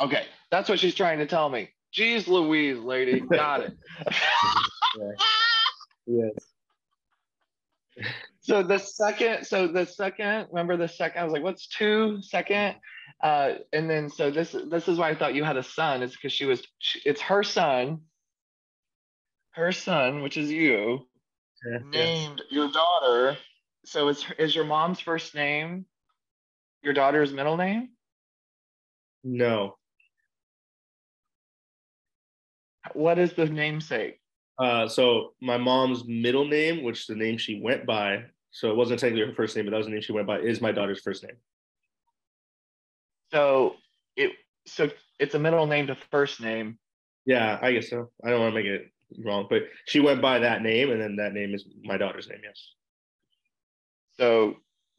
Okay, 0.00 0.24
that's 0.50 0.68
what 0.68 0.78
she's 0.78 0.94
trying 0.94 1.18
to 1.18 1.26
tell 1.26 1.48
me. 1.48 1.70
Jeez 1.96 2.28
Louise, 2.28 2.78
lady. 2.78 3.20
Got 3.20 3.60
it. 3.62 3.76
Yes. 6.10 6.32
so 8.40 8.62
the 8.62 8.78
second, 8.78 9.44
so 9.44 9.68
the 9.68 9.84
second, 9.84 10.46
remember 10.50 10.78
the 10.78 10.88
second, 10.88 11.20
I 11.20 11.24
was 11.24 11.34
like, 11.34 11.42
what's 11.42 11.66
two 11.68 12.22
second? 12.22 12.76
Uh, 13.22 13.56
and 13.74 13.90
then 13.90 14.08
so 14.08 14.30
this 14.30 14.56
this 14.70 14.88
is 14.88 14.96
why 14.98 15.10
I 15.10 15.14
thought 15.14 15.34
you 15.34 15.44
had 15.44 15.58
a 15.58 15.62
son, 15.62 16.02
is 16.02 16.12
because 16.12 16.32
she 16.32 16.46
was 16.46 16.66
she, 16.78 17.00
it's 17.04 17.20
her 17.20 17.42
son, 17.42 18.00
her 19.50 19.70
son, 19.70 20.22
which 20.22 20.38
is 20.38 20.50
you, 20.50 21.06
Yeah, 21.66 21.78
yeah. 21.92 22.04
named 22.04 22.42
your 22.50 22.70
daughter. 22.70 23.36
So 23.84 24.08
it's 24.08 24.24
is 24.38 24.54
your 24.54 24.64
mom's 24.64 25.00
first 25.00 25.34
name 25.34 25.84
your 26.82 26.94
daughter's 26.94 27.32
middle 27.32 27.56
name? 27.58 27.90
No. 29.24 29.76
What 32.92 33.18
is 33.18 33.32
the 33.32 33.46
namesake? 33.46 34.20
Uh, 34.58 34.88
so 34.88 35.34
my 35.40 35.56
mom's 35.56 36.04
middle 36.06 36.46
name, 36.46 36.82
which 36.82 37.00
is 37.00 37.06
the 37.06 37.14
name 37.14 37.38
she 37.38 37.60
went 37.60 37.86
by, 37.86 38.24
so 38.50 38.70
it 38.70 38.76
wasn't 38.76 38.98
technically 38.98 39.26
her 39.26 39.34
first 39.34 39.54
name, 39.54 39.66
but 39.66 39.70
that 39.70 39.76
was 39.76 39.86
the 39.86 39.92
name 39.92 40.00
she 40.00 40.12
went 40.12 40.26
by, 40.26 40.38
is 40.40 40.60
my 40.60 40.72
daughter's 40.72 41.00
first 41.00 41.22
name. 41.22 41.36
So 43.30 43.76
it 44.16 44.32
so 44.66 44.90
it's 45.18 45.34
a 45.34 45.38
middle 45.38 45.66
name 45.66 45.86
to 45.88 45.96
first 46.10 46.40
name. 46.40 46.78
Yeah, 47.26 47.58
I 47.60 47.72
guess 47.72 47.90
so. 47.90 48.10
I 48.24 48.30
don't 48.30 48.40
want 48.40 48.54
to 48.54 48.60
make 48.60 48.66
it 48.66 48.90
wrong, 49.24 49.46
but 49.48 49.64
she 49.86 50.00
went 50.00 50.22
by 50.22 50.38
that 50.40 50.62
name, 50.62 50.90
and 50.90 51.00
then 51.00 51.16
that 51.16 51.34
name 51.34 51.54
is 51.54 51.64
my 51.84 51.96
daughter's 51.96 52.28
name. 52.28 52.40
Yes. 52.42 52.72
So 54.16 54.56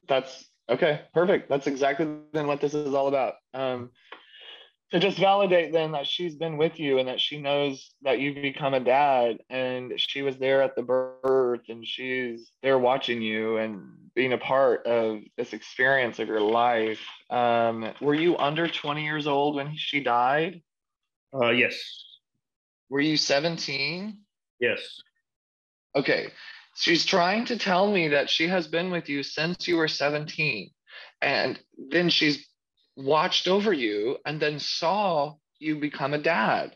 that's 0.08 0.46
okay, 0.70 1.02
perfect. 1.14 1.50
That's 1.50 1.68
exactly 1.68 2.08
then 2.34 2.48
what 2.48 2.62
this 2.62 2.74
is 2.74 2.94
all 2.94 3.08
about. 3.08 3.36
Um, 3.54 3.90
to 4.92 5.00
just 5.00 5.20
validate 5.20 5.72
then 5.72 5.92
that 5.92 6.08
she's 6.08 6.36
been 6.36 6.58
with 6.58 6.80
you 6.80 6.98
and 6.98 7.08
that 7.08 7.20
she 7.20 7.40
knows 7.40 7.92
that 8.02 8.20
you've 8.20 8.36
become 8.36 8.74
a 8.74 8.80
dad 8.80 9.38
and 9.50 9.94
she 9.98 10.24
was 10.24 10.38
there 10.38 10.64
at 10.64 10.76
the 10.76 10.82
birth 10.82 11.62
and 11.70 11.86
she's 11.86 12.52
there 12.64 12.80
watching 12.80 13.22
you 13.22 13.58
and 13.58 13.82
being 14.16 14.34
a 14.34 14.38
part 14.38 14.88
of 14.88 15.20
this 15.38 15.54
experience 15.54 16.18
of 16.18 16.28
your 16.28 16.42
life. 16.42 17.00
Um, 17.30 17.94
were 18.02 18.16
you 18.16 18.36
under 18.38 18.68
20 18.68 19.04
years 19.04 19.28
old 19.28 19.56
when 19.56 19.76
she 19.76 20.00
died? 20.00 20.62
Uh, 21.34 21.52
yes. 21.52 21.78
Were 22.90 23.00
you 23.00 23.16
17? 23.16 24.18
Yes. 24.60 25.02
Okay. 25.96 26.30
She's 26.76 27.06
trying 27.06 27.46
to 27.46 27.60
tell 27.60 27.92
me 27.92 28.08
that 28.10 28.30
she 28.30 28.48
has 28.48 28.68
been 28.68 28.90
with 28.90 29.08
you 29.08 29.22
since 29.22 29.68
you 29.68 29.78
were 29.78 29.88
17. 29.88 30.72
And 31.22 31.60
then 31.92 32.10
she's 32.10 32.49
watched 33.04 33.48
over 33.48 33.74
you 33.74 34.18
and 34.26 34.40
then 34.40 34.60
saw 34.60 35.36
you 35.60 35.78
become 35.80 36.14
a 36.14 36.18
dad. 36.18 36.76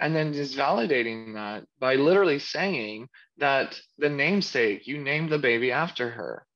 And 0.00 0.14
then 0.14 0.34
is 0.34 0.56
validating 0.56 1.34
that 1.34 1.64
by 1.78 1.94
literally 1.94 2.38
saying 2.40 3.08
that 3.38 3.80
the 3.98 4.08
namesake, 4.08 4.86
you 4.86 4.98
named 4.98 5.30
the 5.30 5.38
baby 5.38 5.70
after 5.70 6.10
her. 6.10 6.46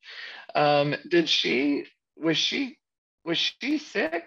Um, 0.55 0.95
did 1.09 1.29
she, 1.29 1.85
was 2.17 2.37
she, 2.37 2.79
was 3.25 3.39
she 3.39 3.79
sick? 3.79 4.25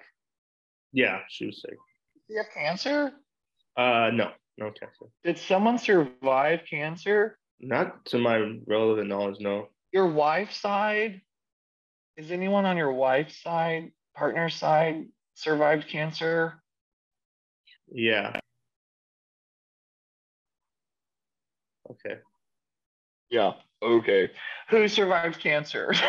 Yeah, 0.93 1.19
she 1.29 1.45
was 1.47 1.61
sick. 1.61 1.77
Did 2.13 2.21
she 2.27 2.37
have 2.37 2.53
cancer? 2.53 3.11
Uh, 3.75 4.11
no, 4.13 4.31
no 4.57 4.71
cancer. 4.71 5.07
Did 5.23 5.37
someone 5.37 5.77
survive 5.77 6.61
cancer? 6.69 7.37
Not 7.59 8.05
to 8.05 8.17
my 8.17 8.57
relevant 8.65 9.09
knowledge. 9.09 9.37
No. 9.39 9.67
your 9.91 10.07
wife's 10.07 10.57
side 10.57 11.21
is 12.17 12.31
anyone 12.31 12.65
on 12.65 12.77
your 12.77 12.93
wife's 12.93 13.41
side 13.41 13.91
partner 14.15 14.49
side 14.49 15.05
survived 15.35 15.87
cancer 15.87 16.61
Yeah. 17.91 18.39
Okay. 21.89 22.15
Yeah. 23.29 23.53
Okay. 23.81 24.29
Who 24.69 24.87
survived 24.87 25.39
cancer? 25.39 25.93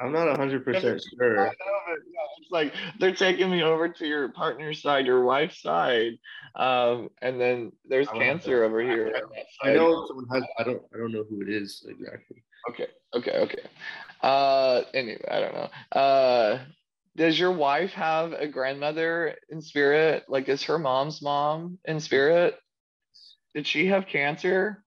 I'm 0.00 0.12
not 0.12 0.36
hundred 0.36 0.64
percent 0.64 1.00
sure. 1.16 1.46
it's 1.46 2.50
like 2.50 2.74
they're 2.98 3.14
taking 3.14 3.48
me 3.50 3.62
over 3.62 3.88
to 3.88 4.06
your 4.06 4.30
partner's 4.30 4.82
side, 4.82 5.06
your 5.06 5.22
wife's 5.22 5.62
side, 5.62 6.18
um, 6.56 7.08
and 7.20 7.40
then 7.40 7.70
there's 7.88 8.08
cancer 8.08 8.64
over 8.64 8.82
here. 8.82 9.12
I 9.62 9.74
know 9.74 10.04
someone 10.08 10.26
has. 10.32 10.42
I 10.58 10.64
don't. 10.64 10.82
I 10.92 10.98
don't 10.98 11.12
know 11.12 11.22
who 11.28 11.42
it 11.42 11.48
is 11.48 11.86
exactly. 11.88 12.42
Okay. 12.70 12.88
Okay. 13.14 13.38
Okay. 13.38 13.62
Uh. 14.22 14.82
Anyway, 14.94 15.24
I 15.30 15.40
don't 15.40 15.54
know. 15.54 15.70
Uh. 16.00 16.58
Does 17.14 17.38
your 17.38 17.52
wife 17.52 17.92
have 17.92 18.32
a 18.32 18.48
grandmother 18.48 19.36
in 19.50 19.60
spirit? 19.60 20.24
Like, 20.28 20.48
is 20.48 20.62
her 20.64 20.78
mom's 20.78 21.20
mom 21.20 21.78
in 21.84 22.00
spirit? 22.00 22.58
Did 23.54 23.66
she 23.66 23.88
have 23.88 24.06
cancer? 24.06 24.82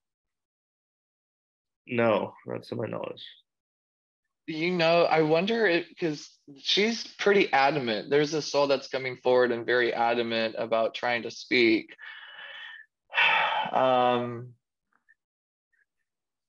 No, 1.85 2.33
not 2.47 2.63
to 2.63 2.75
my 2.75 2.87
knowledge 2.87 3.23
you 4.47 4.71
know, 4.71 5.03
I 5.03 5.21
wonder 5.21 5.65
if 5.65 5.87
because 5.89 6.29
she's 6.57 7.05
pretty 7.17 7.51
adamant. 7.51 8.09
There's 8.09 8.33
a 8.33 8.41
soul 8.41 8.67
that's 8.67 8.87
coming 8.87 9.17
forward 9.23 9.51
and 9.51 9.65
very 9.65 9.93
adamant 9.93 10.55
about 10.57 10.93
trying 10.93 11.23
to 11.23 11.31
speak. 11.31 11.95
Um, 13.71 14.53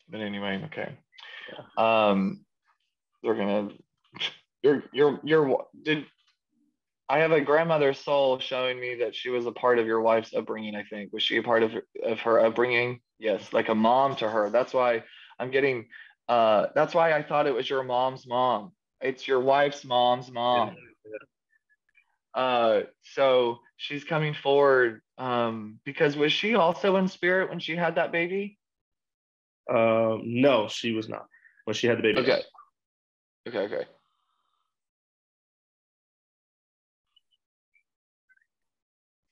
but 0.08 0.20
anyway, 0.20 0.62
okay. 0.66 0.96
Um, 1.78 2.44
they're 3.26 3.35
gonna. 3.35 3.68
Your 4.62 4.85
your 4.92 5.21
your 5.23 5.66
did. 5.83 6.06
I 7.09 7.18
have 7.18 7.33
a 7.33 7.40
grandmother 7.40 7.92
soul 7.92 8.38
showing 8.38 8.80
me 8.80 8.97
that 8.97 9.14
she 9.14 9.28
was 9.28 9.47
a 9.47 9.52
part 9.52 9.78
of 9.78 9.87
your 9.87 10.00
wife's 10.00 10.35
upbringing. 10.35 10.75
I 10.75 10.85
think 10.85 11.12
was 11.12 11.23
she 11.23 11.37
a 11.37 11.42
part 11.42 11.62
of 11.62 11.73
of 12.02 12.21
her 12.21 12.45
upbringing? 12.45 13.00
Yes, 13.18 13.52
like 13.52 13.68
a 13.68 13.75
mom 13.75 14.16
to 14.16 14.28
her. 14.28 14.50
That's 14.50 14.73
why 14.73 15.04
I'm 15.38 15.50
getting 15.50 15.87
uh, 16.28 16.66
that's 16.75 16.95
why 16.95 17.12
I 17.12 17.23
thought 17.23 17.47
it 17.47 17.54
was 17.54 17.68
your 17.68 17.83
mom's 17.83 18.26
mom. 18.26 18.73
It's 19.00 19.28
your 19.28 19.40
wife's 19.40 19.85
mom's 19.85 20.30
mom. 20.30 20.76
Uh, 22.35 22.83
so 23.02 23.59
she's 23.76 24.04
coming 24.04 24.35
forward 24.35 25.00
um, 25.18 25.78
because 25.85 26.16
was 26.16 26.33
she 26.33 26.54
also 26.54 26.97
in 26.97 27.09
spirit 27.09 27.50
when 27.50 27.61
she 27.61 27.76
had 27.76 27.97
that 27.97 28.12
baby? 28.12 28.59
Um, 29.71 30.23
no, 30.25 30.68
she 30.68 30.92
was 30.92 31.09
not 31.09 31.26
when 31.64 31.75
she 31.75 31.87
had 31.87 31.99
the 31.99 32.02
baby. 32.02 32.21
Okay. 32.21 32.42
Okay. 33.46 33.58
Okay. 33.58 33.84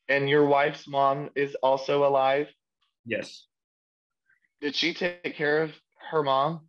And 0.09 0.28
your 0.28 0.47
wife's 0.47 0.87
mom 0.87 1.30
is 1.35 1.54
also 1.62 2.06
alive? 2.06 2.49
Yes. 3.06 3.47
Did 4.61 4.75
she 4.75 4.92
take 4.94 5.35
care 5.35 5.62
of 5.62 5.73
her 6.11 6.23
mom? 6.23 6.68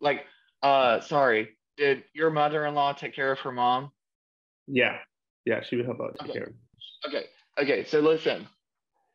like 0.00 0.24
uh 0.62 1.00
sorry 1.00 1.50
did 1.76 2.02
your 2.14 2.30
mother-in-law 2.30 2.92
take 2.94 3.14
care 3.14 3.32
of 3.32 3.38
her 3.40 3.52
mom 3.52 3.90
yeah 4.66 4.98
yeah 5.44 5.60
she 5.62 5.76
would 5.76 5.84
help 5.84 6.00
out 6.00 6.16
take 6.20 6.30
okay. 6.30 6.38
care 6.38 6.48
of 6.48 6.54
okay 7.06 7.24
okay 7.58 7.84
so 7.84 8.00
listen 8.00 8.46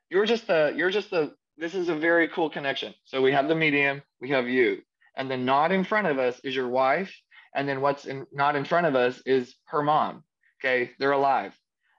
you're 0.09 0.25
just 0.25 0.47
the 0.47 0.74
you're 0.75 0.89
just 0.89 1.09
the 1.09 1.33
this 1.57 1.74
is 1.74 1.89
a 1.89 1.95
very 1.95 2.27
cool 2.29 2.50
connection 2.50 2.93
so 3.05 3.21
we 3.21 3.31
have 3.31 3.47
the 3.47 3.55
medium 3.55 4.01
we 4.21 4.29
have 4.29 4.47
you 4.47 4.81
and 5.17 5.29
then 5.31 5.45
not 5.45 5.72
in 5.72 5.84
front 5.84 6.07
of 6.07 6.19
us 6.19 6.39
is 6.43 6.55
your 6.55 6.69
wife 6.69 7.13
and 7.55 7.67
then 7.69 7.81
what's 7.81 8.05
in, 8.05 8.25
not 8.34 8.55
in 8.55 8.65
front 8.65 8.88
of 8.88 8.95
us 8.95 9.22
is 9.25 9.55
her 9.65 9.81
mom 9.84 10.24
okay 10.63 10.91
they're 11.00 11.12
alive 11.12 11.53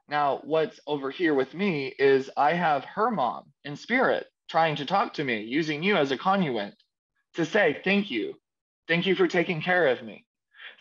now 0.08 0.40
what's 0.44 0.80
over 0.86 1.10
here 1.10 1.34
with 1.34 1.54
me 1.54 1.94
is 1.98 2.30
i 2.36 2.52
have 2.54 2.84
her 2.84 3.10
mom 3.10 3.44
in 3.64 3.76
spirit 3.76 4.26
trying 4.48 4.76
to 4.76 4.86
talk 4.86 5.14
to 5.14 5.24
me 5.24 5.42
using 5.42 5.82
you 5.82 5.96
as 5.96 6.12
a 6.12 6.18
conduit 6.18 6.74
to 7.34 7.44
say 7.46 7.80
thank 7.84 8.10
you 8.10 8.34
Thank 8.88 9.06
you 9.06 9.14
for 9.16 9.28
taking 9.28 9.62
care 9.62 9.88
of 9.88 10.02
me. 10.04 10.26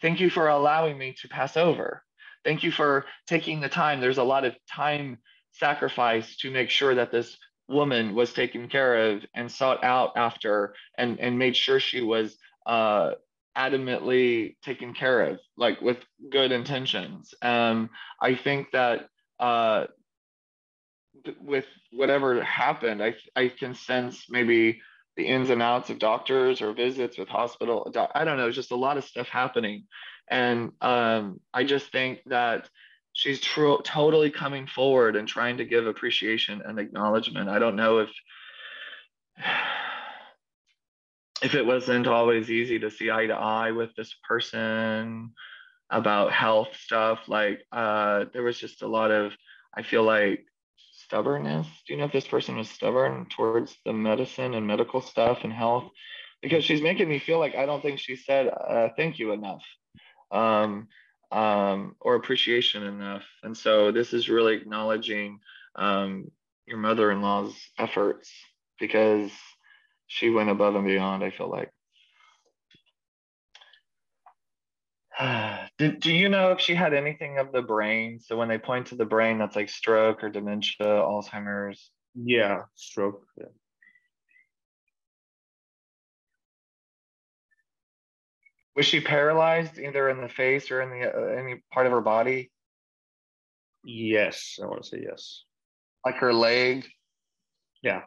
Thank 0.02 0.20
you 0.20 0.30
for 0.30 0.50
allowing 0.50 0.98
me 0.98 1.16
to 1.22 1.30
pass 1.30 1.58
over. 1.58 2.04
Thank 2.44 2.64
you 2.64 2.72
for 2.72 3.06
taking 3.28 3.62
the 3.62 3.70
time. 3.70 4.02
There's 4.02 4.20
a 4.20 4.24
lot 4.24 4.46
of 4.46 4.56
time 4.72 5.20
sacrifice 5.54 6.38
to 6.38 6.52
make 6.52 6.70
sure 6.70 6.96
that 6.96 7.12
this 7.12 7.38
woman 7.68 8.16
was 8.16 8.34
taken 8.34 8.68
care 8.70 9.12
of 9.12 9.26
and 9.34 9.52
sought 9.52 9.84
out 9.84 10.12
after 10.16 10.76
and, 10.98 11.20
and 11.20 11.40
made 11.40 11.56
sure 11.56 11.80
she 11.80 12.02
was 12.02 12.38
uh, 12.66 13.12
adamantly 13.58 14.56
taken 14.64 14.94
care 14.94 15.22
of, 15.24 15.40
like 15.58 15.82
with 15.82 15.98
good 16.32 16.52
intentions. 16.52 17.34
Um, 17.42 17.90
I 18.22 18.36
think 18.36 18.72
that 18.72 19.08
uh, 19.40 19.86
with 21.42 21.66
whatever 21.92 22.42
happened, 22.44 23.04
I, 23.04 23.16
I 23.36 23.48
can 23.48 23.74
sense 23.74 24.26
maybe 24.30 24.82
the 25.16 25.26
ins 25.26 25.50
and 25.50 25.62
outs 25.62 25.90
of 25.90 26.00
doctors 26.00 26.62
or 26.62 26.74
visits 26.74 27.18
with 27.18 27.30
hospital. 27.30 27.92
I 28.14 28.26
don't 28.26 28.38
know, 28.38 28.52
just 28.52 28.72
a 28.72 28.76
lot 28.76 28.98
of 28.98 29.06
stuff 29.06 29.28
happening. 29.28 29.86
And 30.30 30.72
um, 30.82 31.40
I 31.54 31.64
just 31.64 31.92
think 31.92 32.20
that 32.26 32.70
she's 33.16 33.40
tr- 33.40 33.82
totally 33.84 34.30
coming 34.30 34.68
forward 34.68 35.16
and 35.16 35.28
trying 35.28 35.58
to 35.58 35.66
give 35.66 35.88
appreciation 35.88 36.62
and 36.64 36.78
acknowledgement. 36.80 37.50
I 37.50 37.58
don't 37.60 37.78
know 37.78 38.00
if 38.00 38.10
if 41.42 41.56
it 41.56 41.66
wasn't 41.66 42.08
always 42.08 42.52
easy 42.52 42.80
to 42.80 42.92
see 42.92 43.10
eye 43.10 43.28
to 43.28 43.34
eye 43.34 43.72
with 43.72 43.96
this 43.96 44.14
person 44.28 45.34
about 45.90 46.32
health 46.32 46.76
stuff. 46.78 47.20
Like 47.28 47.62
uh, 47.72 48.26
there 48.34 48.44
was 48.44 48.60
just 48.60 48.82
a 48.82 48.88
lot 48.88 49.12
of 49.12 49.32
I 49.74 49.82
feel 49.82 50.04
like 50.04 50.46
stubbornness? 50.92 51.68
Do 51.88 51.94
you 51.94 52.00
know 52.00 52.06
if 52.06 52.12
this 52.12 52.28
person 52.28 52.58
was 52.58 52.70
stubborn 52.70 53.28
towards 53.30 53.76
the 53.86 53.94
medicine 53.94 54.54
and 54.54 54.68
medical 54.68 55.02
stuff 55.02 55.40
and 55.44 55.54
health? 55.54 55.90
Because 56.42 56.66
she's 56.66 56.82
making 56.82 57.08
me 57.08 57.20
feel 57.20 57.40
like 57.40 57.56
I 57.56 57.66
don't 57.66 57.82
think 57.82 58.00
she 58.00 58.18
said 58.18 58.48
uh, 58.48 58.90
thank 58.98 59.20
you 59.20 59.32
enough 59.32 59.64
um, 60.32 60.88
um, 61.32 61.96
or 62.00 62.16
appreciation 62.16 62.84
enough. 62.84 63.24
And 63.44 63.56
so 63.56 63.92
this 63.92 64.14
is 64.14 64.30
really 64.30 64.56
acknowledging 64.56 65.40
um, 65.76 66.32
your 66.66 66.78
mother 66.78 67.12
in 67.12 67.22
law's 67.22 67.56
efforts 67.78 68.32
because 68.80 69.32
she 70.08 70.30
went 70.30 70.50
above 70.50 70.76
and 70.76 70.86
beyond, 70.86 71.24
I 71.24 71.32
feel 71.32 71.50
like. 71.50 71.72
do, 75.78 75.92
do 75.92 76.12
you 76.12 76.30
know 76.30 76.52
if 76.52 76.60
she 76.60 76.76
had 76.76 76.94
anything 76.94 77.38
of 77.38 77.52
the 77.52 77.62
brain? 77.62 78.20
So 78.20 78.38
when 78.38 78.48
they 78.48 78.58
point 78.58 78.88
to 78.88 78.96
the 78.96 79.06
brain, 79.06 79.38
that's 79.38 79.56
like 79.56 79.70
stroke 79.70 80.24
or 80.24 80.30
dementia, 80.30 80.86
Alzheimer's. 80.86 81.90
Yeah, 82.16 82.64
stroke. 82.76 83.26
Yeah. 83.38 83.48
Was 88.76 88.86
she 88.86 89.00
paralyzed 89.00 89.80
either 89.80 90.10
in 90.10 90.20
the 90.20 90.28
face 90.28 90.70
or 90.70 90.82
in 90.82 90.90
the 90.90 91.08
uh, 91.08 91.40
any 91.40 91.62
part 91.72 91.86
of 91.86 91.94
her 91.94 92.02
body? 92.02 92.52
Yes, 93.86 94.60
I 94.62 94.66
want 94.66 94.84
to 94.84 94.90
say 94.90 95.04
yes. 95.08 95.44
Like 96.06 96.16
her 96.16 96.34
leg? 96.34 96.86
Yeah. 97.82 98.02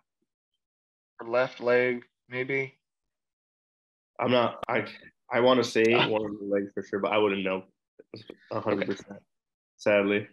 Her 1.18 1.28
left 1.28 1.60
leg, 1.60 2.04
maybe. 2.28 2.75
I'm 4.20 4.30
not. 4.30 4.62
I 4.68 4.84
I 5.30 5.40
want 5.40 5.62
to 5.62 5.64
say 5.64 5.84
one 6.08 6.25
of 6.25 6.38
the 6.38 6.46
legs 6.46 6.70
for 6.75 6.82
sure, 6.82 6.98
but 6.98 7.12
I 7.12 7.18
wouldn't 7.18 7.44
know 7.44 7.64
hundred 8.52 8.87
percent. 8.87 9.20
Sadly. 9.76 10.26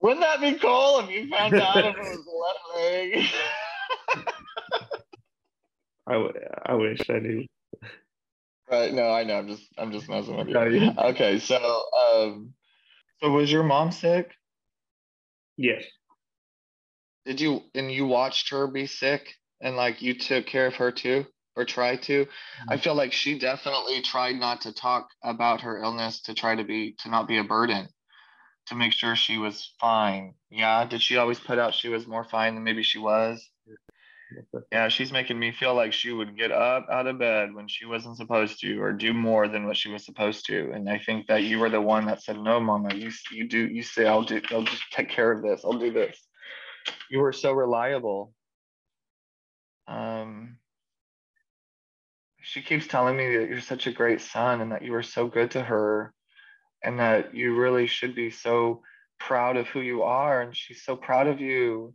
Wouldn't 0.00 0.20
that 0.20 0.40
be 0.40 0.54
cool 0.54 1.00
if 1.00 1.10
you 1.10 1.28
found 1.28 1.54
out 1.54 1.84
if 1.84 1.96
it 1.96 1.98
was 1.98 2.26
left 2.76 2.76
leg? 2.76 3.24
I, 6.06 6.12
w- 6.12 6.32
I 6.64 6.74
wish 6.74 7.00
I 7.10 7.18
knew. 7.18 7.44
Right. 8.70 8.92
No, 8.92 9.10
I 9.10 9.24
know. 9.24 9.38
I'm 9.38 9.48
just 9.48 9.66
I'm 9.78 9.92
just 9.92 10.08
messing 10.08 10.36
with 10.36 10.48
you. 10.48 10.92
Okay. 10.98 11.38
So 11.38 11.56
um 11.56 12.54
so 13.20 13.30
was 13.30 13.50
your 13.50 13.62
mom 13.62 13.92
sick? 13.92 14.32
Yes. 15.56 15.84
Did 17.24 17.40
you 17.40 17.62
and 17.74 17.90
you 17.90 18.06
watched 18.06 18.50
her 18.50 18.66
be 18.66 18.86
sick 18.86 19.34
and 19.60 19.76
like 19.76 20.02
you 20.02 20.14
took 20.14 20.46
care 20.46 20.66
of 20.66 20.74
her 20.76 20.92
too? 20.92 21.26
or 21.58 21.64
try 21.64 21.96
to. 21.96 22.24
Mm-hmm. 22.24 22.70
I 22.70 22.76
feel 22.78 22.94
like 22.94 23.12
she 23.12 23.38
definitely 23.38 24.00
tried 24.00 24.36
not 24.36 24.62
to 24.62 24.72
talk 24.72 25.08
about 25.22 25.62
her 25.62 25.82
illness 25.82 26.22
to 26.22 26.34
try 26.34 26.54
to 26.54 26.64
be 26.64 26.94
to 27.00 27.10
not 27.10 27.26
be 27.28 27.38
a 27.38 27.44
burden, 27.44 27.88
to 28.68 28.76
make 28.76 28.92
sure 28.92 29.16
she 29.16 29.36
was 29.36 29.74
fine. 29.80 30.34
Yeah, 30.50 30.86
did 30.86 31.02
she 31.02 31.16
always 31.16 31.40
put 31.40 31.58
out 31.58 31.74
she 31.74 31.88
was 31.88 32.06
more 32.06 32.24
fine 32.24 32.54
than 32.54 32.64
maybe 32.64 32.84
she 32.84 32.98
was? 32.98 33.46
Yeah, 34.70 34.88
she's 34.88 35.12
making 35.12 35.38
me 35.38 35.52
feel 35.52 35.74
like 35.74 35.92
she 35.92 36.12
would 36.12 36.36
get 36.36 36.52
up 36.52 36.86
out 36.90 37.06
of 37.06 37.18
bed 37.18 37.54
when 37.54 37.68
she 37.68 37.86
wasn't 37.86 38.16
supposed 38.16 38.60
to, 38.60 38.78
or 38.80 38.92
do 38.92 39.14
more 39.14 39.48
than 39.48 39.66
what 39.66 39.76
she 39.76 39.90
was 39.90 40.04
supposed 40.04 40.46
to. 40.46 40.70
And 40.72 40.88
I 40.88 40.98
think 40.98 41.26
that 41.28 41.44
you 41.44 41.58
were 41.58 41.70
the 41.70 41.80
one 41.80 42.06
that 42.06 42.22
said, 42.22 42.38
"No, 42.38 42.60
Mama, 42.60 42.94
you 42.94 43.10
you 43.30 43.48
do 43.48 43.66
you 43.66 43.82
say 43.82 44.06
I'll 44.06 44.22
do 44.22 44.40
I'll 44.50 44.62
just 44.62 44.82
take 44.92 45.08
care 45.08 45.32
of 45.32 45.42
this. 45.42 45.62
I'll 45.64 45.78
do 45.78 45.92
this." 45.92 46.18
You 47.10 47.20
were 47.20 47.32
so 47.32 47.52
reliable. 47.52 48.34
Um, 49.86 50.58
she 52.42 52.62
keeps 52.62 52.86
telling 52.86 53.16
me 53.16 53.36
that 53.36 53.48
you're 53.48 53.60
such 53.60 53.86
a 53.86 53.92
great 53.92 54.20
son 54.20 54.60
and 54.60 54.72
that 54.72 54.82
you 54.82 54.92
were 54.92 55.02
so 55.02 55.26
good 55.26 55.50
to 55.52 55.62
her 55.62 56.12
and 56.82 56.98
that 56.98 57.34
you 57.34 57.56
really 57.56 57.86
should 57.86 58.14
be 58.14 58.30
so 58.30 58.82
proud 59.18 59.56
of 59.56 59.66
who 59.68 59.80
you 59.80 60.02
are 60.02 60.42
and 60.42 60.56
she's 60.56 60.82
so 60.82 60.96
proud 60.96 61.26
of 61.26 61.40
you 61.40 61.94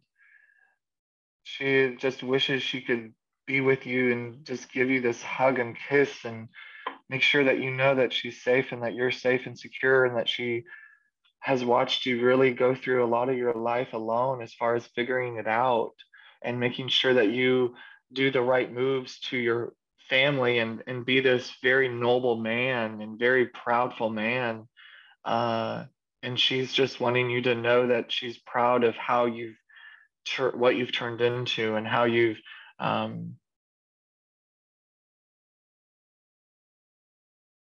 she 1.43 1.95
just 1.99 2.23
wishes 2.23 2.63
she 2.63 2.81
could 2.81 3.13
be 3.45 3.61
with 3.61 3.85
you 3.85 4.11
and 4.11 4.45
just 4.45 4.71
give 4.71 4.89
you 4.89 5.01
this 5.01 5.21
hug 5.21 5.59
and 5.59 5.77
kiss 5.89 6.23
and 6.23 6.47
make 7.09 7.21
sure 7.21 7.43
that 7.43 7.59
you 7.59 7.71
know 7.71 7.95
that 7.95 8.13
she's 8.13 8.41
safe 8.41 8.71
and 8.71 8.83
that 8.83 8.93
you're 8.93 9.11
safe 9.11 9.45
and 9.45 9.59
secure 9.59 10.05
and 10.05 10.17
that 10.17 10.29
she 10.29 10.63
has 11.39 11.63
watched 11.63 12.05
you 12.05 12.25
really 12.25 12.53
go 12.53 12.73
through 12.73 13.03
a 13.03 13.07
lot 13.07 13.27
of 13.27 13.37
your 13.37 13.53
life 13.53 13.91
alone 13.93 14.41
as 14.41 14.53
far 14.53 14.75
as 14.75 14.87
figuring 14.95 15.35
it 15.37 15.47
out 15.47 15.93
and 16.41 16.59
making 16.59 16.87
sure 16.87 17.13
that 17.13 17.31
you 17.31 17.75
do 18.13 18.31
the 18.31 18.41
right 18.41 18.71
moves 18.71 19.19
to 19.19 19.37
your 19.37 19.73
family 20.09 20.59
and 20.59 20.83
and 20.87 21.05
be 21.05 21.19
this 21.19 21.51
very 21.61 21.89
noble 21.89 22.37
man 22.37 23.01
and 23.01 23.19
very 23.19 23.47
proudful 23.47 24.13
man. 24.13 24.67
Uh, 25.25 25.85
and 26.21 26.39
she's 26.39 26.71
just 26.71 26.99
wanting 26.99 27.29
you 27.29 27.41
to 27.41 27.55
know 27.55 27.87
that 27.87 28.11
she's 28.11 28.37
proud 28.37 28.83
of 28.83 28.95
how 28.95 29.25
you've 29.25 29.57
tur- 30.25 30.55
what 30.55 30.75
you've 30.75 30.91
turned 30.91 31.21
into 31.21 31.75
and 31.75 31.87
how 31.87 32.03
you've 32.05 32.39
um, 32.79 33.35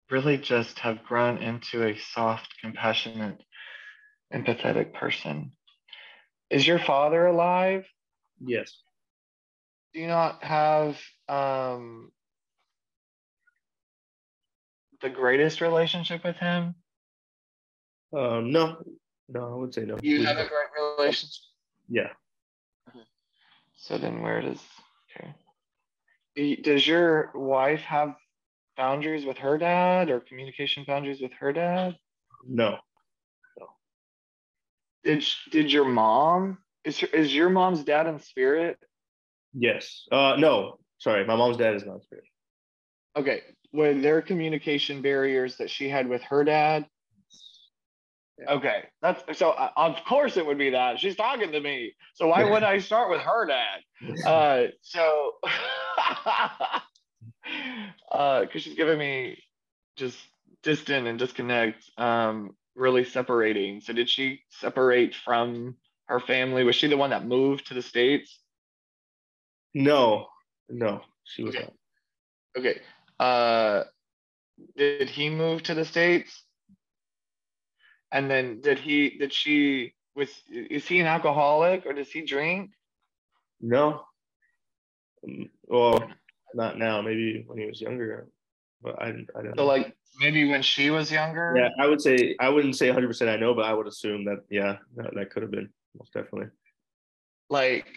really 0.10 0.38
just 0.38 0.80
have 0.80 1.04
grown 1.04 1.38
into 1.38 1.86
a 1.86 1.98
soft 1.98 2.56
compassionate 2.62 3.42
empathetic 4.34 4.94
person 4.94 5.52
is 6.50 6.66
your 6.66 6.80
father 6.80 7.26
alive 7.26 7.86
Yes. 8.42 8.82
do 9.94 10.00
you 10.00 10.08
not 10.08 10.44
have 10.44 10.98
um, 11.28 12.12
the 15.02 15.10
greatest 15.10 15.62
relationship 15.62 16.24
with 16.24 16.36
him? 16.38 16.76
Um, 18.14 18.52
no, 18.52 18.78
no, 19.28 19.54
I 19.54 19.56
would 19.56 19.74
say 19.74 19.82
no. 19.82 19.98
You 20.02 20.20
We- 20.20 20.26
have 20.26 20.38
a 20.38 20.48
great 20.48 20.98
relationship. 20.98 21.42
yeah. 21.90 22.10
So 23.82 23.98
then, 23.98 24.22
where 24.22 24.42
does 24.42 24.62
okay? 26.38 26.62
Does 26.62 26.86
your 26.86 27.32
wife 27.34 27.82
have 27.82 28.16
boundaries 28.78 29.26
with 29.26 29.38
her 29.38 29.58
dad 29.58 30.10
or 30.10 30.20
communication 30.20 30.84
boundaries 30.86 31.22
with 31.22 31.32
her 31.40 31.54
dad? 31.54 31.98
No. 32.48 32.78
Did 35.04 35.24
did 35.52 35.72
your 35.72 35.86
mom 35.86 36.58
is 36.84 37.02
is 37.04 37.34
your 37.34 37.50
mom's 37.50 37.84
dad 37.84 38.06
in 38.08 38.20
spirit? 38.20 38.78
Yes. 39.54 40.06
Uh, 40.12 40.36
no. 40.38 40.80
Sorry, 40.98 41.26
my 41.26 41.36
mom's 41.36 41.58
dad 41.58 41.76
is 41.76 41.86
not 41.86 42.04
spirit. 42.04 42.26
Okay, 43.16 43.42
were 43.72 43.94
there 43.94 44.22
communication 44.22 45.02
barriers 45.02 45.56
that 45.58 45.70
she 45.70 45.90
had 45.90 46.08
with 46.08 46.22
her 46.24 46.44
dad? 46.44 46.86
Okay, 48.48 48.84
that's 49.02 49.38
so. 49.38 49.52
Uh, 49.52 49.72
of 49.76 50.04
course, 50.06 50.38
it 50.38 50.46
would 50.46 50.58
be 50.58 50.72
that 50.72 51.00
she's 51.00 51.16
talking 51.16 51.52
to 51.52 51.60
me. 51.60 51.94
So 52.14 52.28
why 52.28 52.44
wouldn't 52.44 52.64
I 52.64 52.80
start 52.80 53.10
with 53.10 53.22
her 53.22 53.46
dad? 53.48 53.82
Uh, 54.26 54.68
so, 54.82 55.34
uh, 58.12 58.42
because 58.42 58.62
she's 58.64 58.76
giving 58.76 58.98
me 59.00 59.42
just 59.96 60.18
distant 60.64 61.08
and 61.08 61.20
disconnect, 61.20 61.84
um, 61.98 62.56
really 62.76 63.04
separating. 63.04 63.82
So 63.82 63.94
did 63.94 64.10
she 64.10 64.42
separate 64.50 65.16
from 65.16 65.76
her 66.06 66.20
family? 66.20 66.64
Was 66.64 66.76
she 66.76 66.88
the 66.88 66.98
one 66.98 67.12
that 67.12 67.26
moved 67.26 67.68
to 67.68 67.74
the 67.74 67.82
states? 67.82 68.40
no, 69.74 70.28
no, 70.70 71.02
she 71.24 71.44
was 71.44 71.56
Okay. 71.56 71.64
not. 71.64 71.74
Okay. 72.58 72.82
Uh, 73.20 73.84
did 74.76 75.10
he 75.10 75.30
move 75.30 75.64
to 75.64 75.74
the 75.74 75.86
states? 75.86 76.44
And 78.12 78.30
then 78.30 78.62
did 78.62 78.80
he? 78.80 79.18
Did 79.18 79.34
she? 79.34 79.94
Was 80.16 80.30
is 80.50 80.88
he 80.88 81.00
an 81.00 81.06
alcoholic 81.08 81.86
or 81.86 81.94
does 81.94 82.12
he 82.12 82.22
drink? 82.26 82.72
No. 83.62 84.04
Well, 85.68 86.10
not 86.54 86.78
now. 86.78 87.02
Maybe 87.02 87.44
when 87.46 87.60
he 87.60 87.66
was 87.68 87.80
younger, 87.80 88.28
but 88.82 89.02
I, 89.02 89.08
I 89.10 89.12
don't 89.44 89.56
So 89.56 89.62
know. 89.62 89.66
like 89.66 89.96
maybe 90.20 90.50
when 90.50 90.62
she 90.62 90.90
was 90.90 91.12
younger. 91.12 91.54
yeah, 91.56 91.70
I 91.80 91.88
would 91.88 92.02
say 92.02 92.36
I 92.40 92.50
wouldn't 92.50 92.76
say 92.76 92.88
100. 92.88 93.08
percent 93.08 93.30
I 93.30 93.36
know, 93.38 93.54
but 93.54 93.66
I 93.66 93.74
would 93.74 93.88
assume 93.88 94.26
that 94.26 94.44
yeah, 94.50 94.78
that, 94.96 95.14
that 95.16 95.30
could 95.30 95.44
have 95.44 95.52
been 95.52 95.70
most 95.98 96.14
definitely. 96.14 96.48
like 97.50 97.88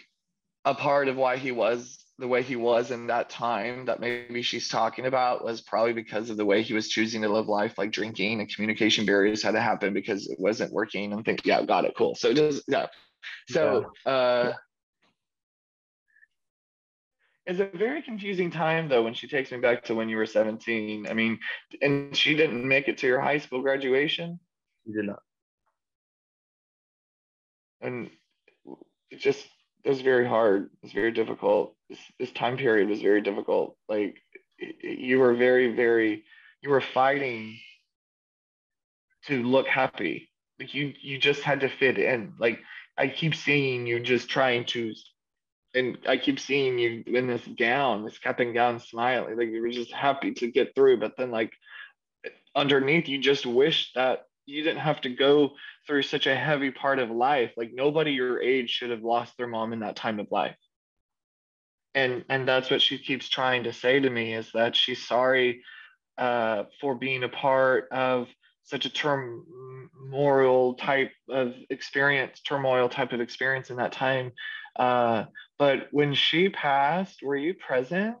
a 0.65 0.73
part 0.75 1.07
of 1.07 1.15
why 1.17 1.37
he 1.37 1.51
was 1.51 2.02
the 2.19 2.27
way 2.27 2.43
he 2.43 2.55
was 2.55 2.91
in 2.91 3.07
that 3.07 3.29
time 3.29 3.85
that 3.85 3.99
maybe 3.99 4.41
she's 4.41 4.69
talking 4.69 5.05
about 5.05 5.43
was 5.43 5.61
probably 5.61 5.93
because 5.93 6.29
of 6.29 6.37
the 6.37 6.45
way 6.45 6.61
he 6.61 6.73
was 6.73 6.89
choosing 6.89 7.23
to 7.23 7.29
live 7.29 7.47
life 7.47 7.77
like 7.77 7.91
drinking 7.91 8.39
and 8.39 8.53
communication 8.53 9.05
barriers 9.05 9.41
had 9.41 9.51
to 9.51 9.61
happen 9.61 9.93
because 9.93 10.27
it 10.29 10.39
wasn't 10.39 10.71
working 10.71 11.11
and 11.11 11.25
think 11.25 11.45
yeah 11.45 11.63
got 11.63 11.85
it 11.85 11.93
cool. 11.97 12.15
So 12.15 12.33
just 12.33 12.63
yeah. 12.67 12.87
So 13.49 13.91
uh 14.05 14.53
it's 17.45 17.59
a 17.59 17.77
very 17.77 18.01
confusing 18.01 18.51
time 18.51 18.87
though 18.87 19.03
when 19.03 19.13
she 19.13 19.27
takes 19.27 19.51
me 19.51 19.57
back 19.57 19.83
to 19.85 19.95
when 19.95 20.07
you 20.07 20.15
were 20.15 20.25
17 20.25 21.07
i 21.07 21.13
mean 21.13 21.37
and 21.81 22.15
she 22.15 22.37
didn't 22.37 22.65
make 22.65 22.87
it 22.87 22.97
to 22.99 23.07
your 23.07 23.19
high 23.19 23.39
school 23.39 23.61
graduation? 23.61 24.39
He 24.85 24.93
did 24.93 25.05
not. 25.05 25.19
and 27.83 28.09
it 29.11 29.19
just 29.19 29.45
it 29.83 29.89
was 29.89 30.01
very 30.01 30.27
hard. 30.27 30.65
It 30.65 30.83
was 30.83 30.93
very 30.93 31.11
difficult. 31.11 31.75
This, 31.89 31.99
this 32.19 32.31
time 32.31 32.57
period 32.57 32.89
was 32.89 33.01
very 33.01 33.21
difficult. 33.21 33.77
Like 33.89 34.17
you 34.81 35.19
were 35.19 35.33
very, 35.33 35.75
very, 35.75 36.23
you 36.61 36.69
were 36.69 36.81
fighting 36.81 37.59
to 39.25 39.43
look 39.43 39.67
happy. 39.67 40.29
Like 40.59 40.73
you, 40.73 40.93
you 41.01 41.17
just 41.17 41.41
had 41.41 41.61
to 41.61 41.69
fit 41.69 41.97
in. 41.97 42.33
Like 42.39 42.59
I 42.97 43.07
keep 43.07 43.35
seeing 43.35 43.85
you 43.85 43.99
just 43.99 44.29
trying 44.29 44.65
to, 44.67 44.93
and 45.73 45.97
I 46.07 46.17
keep 46.17 46.39
seeing 46.39 46.77
you 46.77 47.03
in 47.07 47.27
this 47.27 47.47
gown, 47.57 48.05
this 48.05 48.19
cap 48.19 48.39
and 48.39 48.53
gown, 48.53 48.79
smiling. 48.79 49.37
Like 49.37 49.49
you 49.49 49.61
were 49.61 49.69
just 49.69 49.91
happy 49.91 50.31
to 50.35 50.51
get 50.51 50.75
through. 50.75 50.99
But 50.99 51.17
then, 51.17 51.31
like 51.31 51.51
underneath, 52.55 53.09
you 53.09 53.17
just 53.17 53.45
wish 53.45 53.91
that 53.95 54.27
you 54.45 54.63
didn't 54.63 54.81
have 54.81 55.01
to 55.01 55.09
go 55.09 55.51
through 55.87 56.03
such 56.03 56.27
a 56.27 56.35
heavy 56.35 56.71
part 56.71 56.99
of 56.99 57.09
life. 57.09 57.51
Like 57.57 57.71
nobody 57.73 58.11
your 58.11 58.41
age 58.41 58.69
should 58.69 58.89
have 58.91 59.03
lost 59.03 59.37
their 59.37 59.47
mom 59.47 59.73
in 59.73 59.79
that 59.79 59.95
time 59.95 60.19
of 60.19 60.27
life. 60.31 60.55
And 61.95 62.25
and 62.29 62.47
that's 62.47 62.71
what 62.71 62.81
she 62.81 62.97
keeps 62.97 63.29
trying 63.29 63.65
to 63.65 63.73
say 63.73 63.99
to 63.99 64.09
me 64.09 64.33
is 64.33 64.51
that 64.53 64.75
she's 64.75 65.05
sorry 65.05 65.63
uh, 66.17 66.63
for 66.81 66.95
being 66.95 67.23
a 67.23 67.29
part 67.29 67.87
of 67.91 68.27
such 68.63 68.85
a 68.85 68.89
turmoil 68.89 70.73
type 70.75 71.11
of 71.29 71.53
experience 71.69 72.41
turmoil 72.41 72.89
type 72.89 73.13
of 73.13 73.21
experience 73.21 73.69
in 73.69 73.77
that 73.77 73.91
time. 73.91 74.31
Uh, 74.75 75.25
but 75.59 75.87
when 75.91 76.13
she 76.15 76.49
passed 76.49 77.21
were 77.21 77.35
you 77.35 77.53
present 77.53 78.15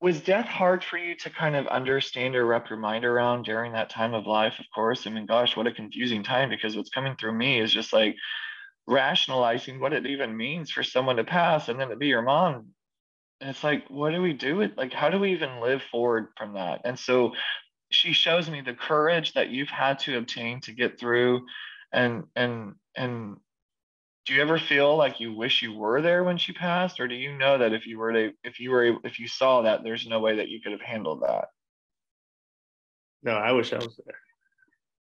was 0.00 0.20
death 0.20 0.46
hard 0.46 0.84
for 0.84 0.98
you 0.98 1.14
to 1.16 1.30
kind 1.30 1.56
of 1.56 1.66
understand 1.68 2.36
or 2.36 2.46
wrap 2.46 2.68
your 2.68 2.78
mind 2.78 3.04
around 3.04 3.44
during 3.44 3.72
that 3.72 3.90
time 3.90 4.14
of 4.14 4.26
life? 4.26 4.58
Of 4.58 4.66
course. 4.74 5.06
I 5.06 5.10
mean 5.10 5.26
gosh 5.26 5.56
what 5.56 5.66
a 5.66 5.72
confusing 5.72 6.22
time 6.22 6.50
because 6.50 6.76
what's 6.76 6.90
coming 6.90 7.16
through 7.18 7.34
me 7.34 7.60
is 7.60 7.72
just 7.72 7.92
like 7.92 8.16
rationalizing 8.86 9.80
what 9.80 9.92
it 9.92 10.06
even 10.06 10.36
means 10.36 10.70
for 10.70 10.82
someone 10.82 11.16
to 11.16 11.24
pass 11.24 11.68
and 11.68 11.80
then 11.80 11.88
to 11.88 11.96
be 11.96 12.08
your 12.08 12.22
mom. 12.22 12.68
And 13.40 13.50
it's 13.50 13.64
like 13.64 13.88
what 13.88 14.10
do 14.12 14.20
we 14.20 14.32
do 14.32 14.56
with 14.56 14.72
like 14.76 14.92
how 14.92 15.08
do 15.08 15.18
we 15.18 15.32
even 15.32 15.60
live 15.60 15.82
forward 15.90 16.28
from 16.36 16.54
that? 16.54 16.82
And 16.84 16.98
so 16.98 17.32
she 17.90 18.12
shows 18.12 18.50
me 18.50 18.60
the 18.60 18.74
courage 18.74 19.32
that 19.34 19.50
you've 19.50 19.68
had 19.68 19.98
to 20.00 20.18
obtain 20.18 20.60
to 20.62 20.72
get 20.72 20.98
through 20.98 21.46
and 21.92 22.24
and 22.34 22.74
and 22.96 23.36
do 24.26 24.34
you 24.34 24.42
ever 24.42 24.58
feel 24.58 24.96
like 24.96 25.20
you 25.20 25.32
wish 25.32 25.62
you 25.62 25.72
were 25.72 26.02
there 26.02 26.24
when 26.24 26.36
she 26.36 26.52
passed? 26.52 26.98
Or 26.98 27.06
do 27.06 27.14
you 27.14 27.36
know 27.38 27.58
that 27.58 27.72
if 27.72 27.86
you 27.86 27.98
were 27.98 28.12
to 28.12 28.32
if 28.42 28.58
you 28.58 28.70
were 28.70 28.96
if 29.04 29.20
you 29.20 29.28
saw 29.28 29.62
that 29.62 29.84
there's 29.84 30.06
no 30.06 30.20
way 30.20 30.36
that 30.36 30.48
you 30.48 30.60
could 30.60 30.72
have 30.72 30.80
handled 30.80 31.22
that? 31.22 31.46
No, 33.22 33.32
I 33.32 33.52
wish 33.52 33.72
I 33.72 33.76
was 33.76 33.98
there. 34.04 34.16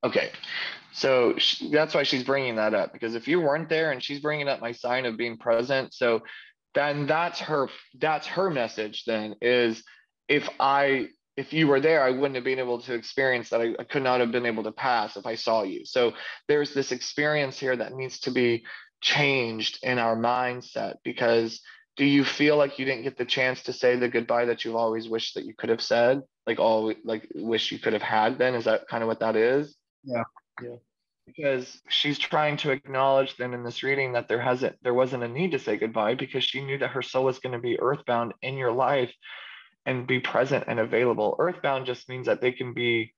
okay. 0.03 0.31
So 0.93 1.35
sh 1.37 1.63
that's 1.71 1.95
why 1.95 2.03
she's 2.03 2.23
bringing 2.23 2.55
that 2.55 2.75
up 2.75 2.93
because 2.93 3.15
if 3.15 3.27
you 3.27 3.41
weren't 3.41 3.69
there 3.69 3.91
and 3.91 4.03
she's 4.03 4.19
bringing 4.19 4.47
up 4.47 4.61
my 4.61 4.71
sign 4.71 5.05
of 5.05 5.17
being 5.17 5.37
present 5.37 5.93
so 5.93 6.21
then 6.73 7.07
that's 7.07 7.39
her 7.39 7.69
that's 7.99 8.27
her 8.27 8.49
message 8.49 9.03
then 9.05 9.35
is 9.41 9.83
if 10.27 10.49
i 10.59 11.07
if 11.35 11.53
you 11.53 11.67
were 11.67 11.79
there 11.79 12.01
i 12.03 12.09
wouldn't 12.09 12.35
have 12.35 12.43
been 12.43 12.59
able 12.59 12.81
to 12.81 12.93
experience 12.93 13.49
that. 13.49 13.61
I, 13.61 13.75
I 13.79 13.83
could 13.83 14.03
not 14.03 14.19
have 14.19 14.31
been 14.31 14.45
able 14.45 14.63
to 14.63 14.71
pass 14.71 15.17
if 15.17 15.25
i 15.25 15.35
saw 15.35 15.63
you. 15.63 15.85
So 15.85 16.13
there's 16.47 16.73
this 16.73 16.91
experience 16.91 17.59
here 17.59 17.75
that 17.75 17.93
needs 17.93 18.19
to 18.21 18.31
be 18.31 18.63
changed 19.01 19.79
in 19.83 19.99
our 19.99 20.15
mindset 20.15 20.95
because 21.03 21.61
do 21.95 22.05
you 22.05 22.23
feel 22.23 22.57
like 22.57 22.77
you 22.77 22.85
didn't 22.85 23.03
get 23.03 23.17
the 23.17 23.25
chance 23.25 23.63
to 23.63 23.73
say 23.73 23.95
the 23.95 24.07
goodbye 24.07 24.45
that 24.45 24.63
you've 24.63 24.75
always 24.75 25.09
wished 25.09 25.35
that 25.35 25.45
you 25.45 25.53
could 25.55 25.69
have 25.69 25.81
said 25.81 26.21
like 26.45 26.59
all 26.59 26.93
like 27.03 27.27
wish 27.35 27.71
you 27.71 27.79
could 27.79 27.93
have 27.93 28.01
had 28.01 28.37
then 28.37 28.55
is 28.55 28.65
that 28.65 28.87
kind 28.87 29.03
of 29.03 29.07
what 29.07 29.19
that 29.19 29.35
is 29.35 29.75
Yeah. 30.03 30.23
Yeah. 30.61 30.75
because 31.25 31.79
she's 31.89 32.17
trying 32.17 32.57
to 32.57 32.71
acknowledge 32.71 33.37
then 33.37 33.53
in 33.53 33.63
this 33.63 33.83
reading 33.83 34.13
that 34.13 34.27
there 34.27 34.41
hasn't 34.41 34.75
there 34.81 34.93
wasn't 34.93 35.23
a 35.23 35.27
need 35.27 35.51
to 35.51 35.59
say 35.59 35.77
goodbye 35.77 36.15
because 36.15 36.43
she 36.43 36.61
knew 36.61 36.77
that 36.79 36.91
her 36.91 37.01
soul 37.03 37.25
was 37.25 37.39
going 37.39 37.53
to 37.53 37.59
be 37.59 37.79
earthbound 37.79 38.33
in 38.41 38.57
your 38.57 38.71
life 38.71 39.13
and 39.85 40.07
be 40.07 40.19
present 40.19 40.65
and 40.67 40.79
available 40.79 41.35
earthbound 41.39 41.85
just 41.85 42.09
means 42.09 42.25
that 42.25 42.41
they 42.41 42.51
can 42.51 42.73
be 42.73 43.13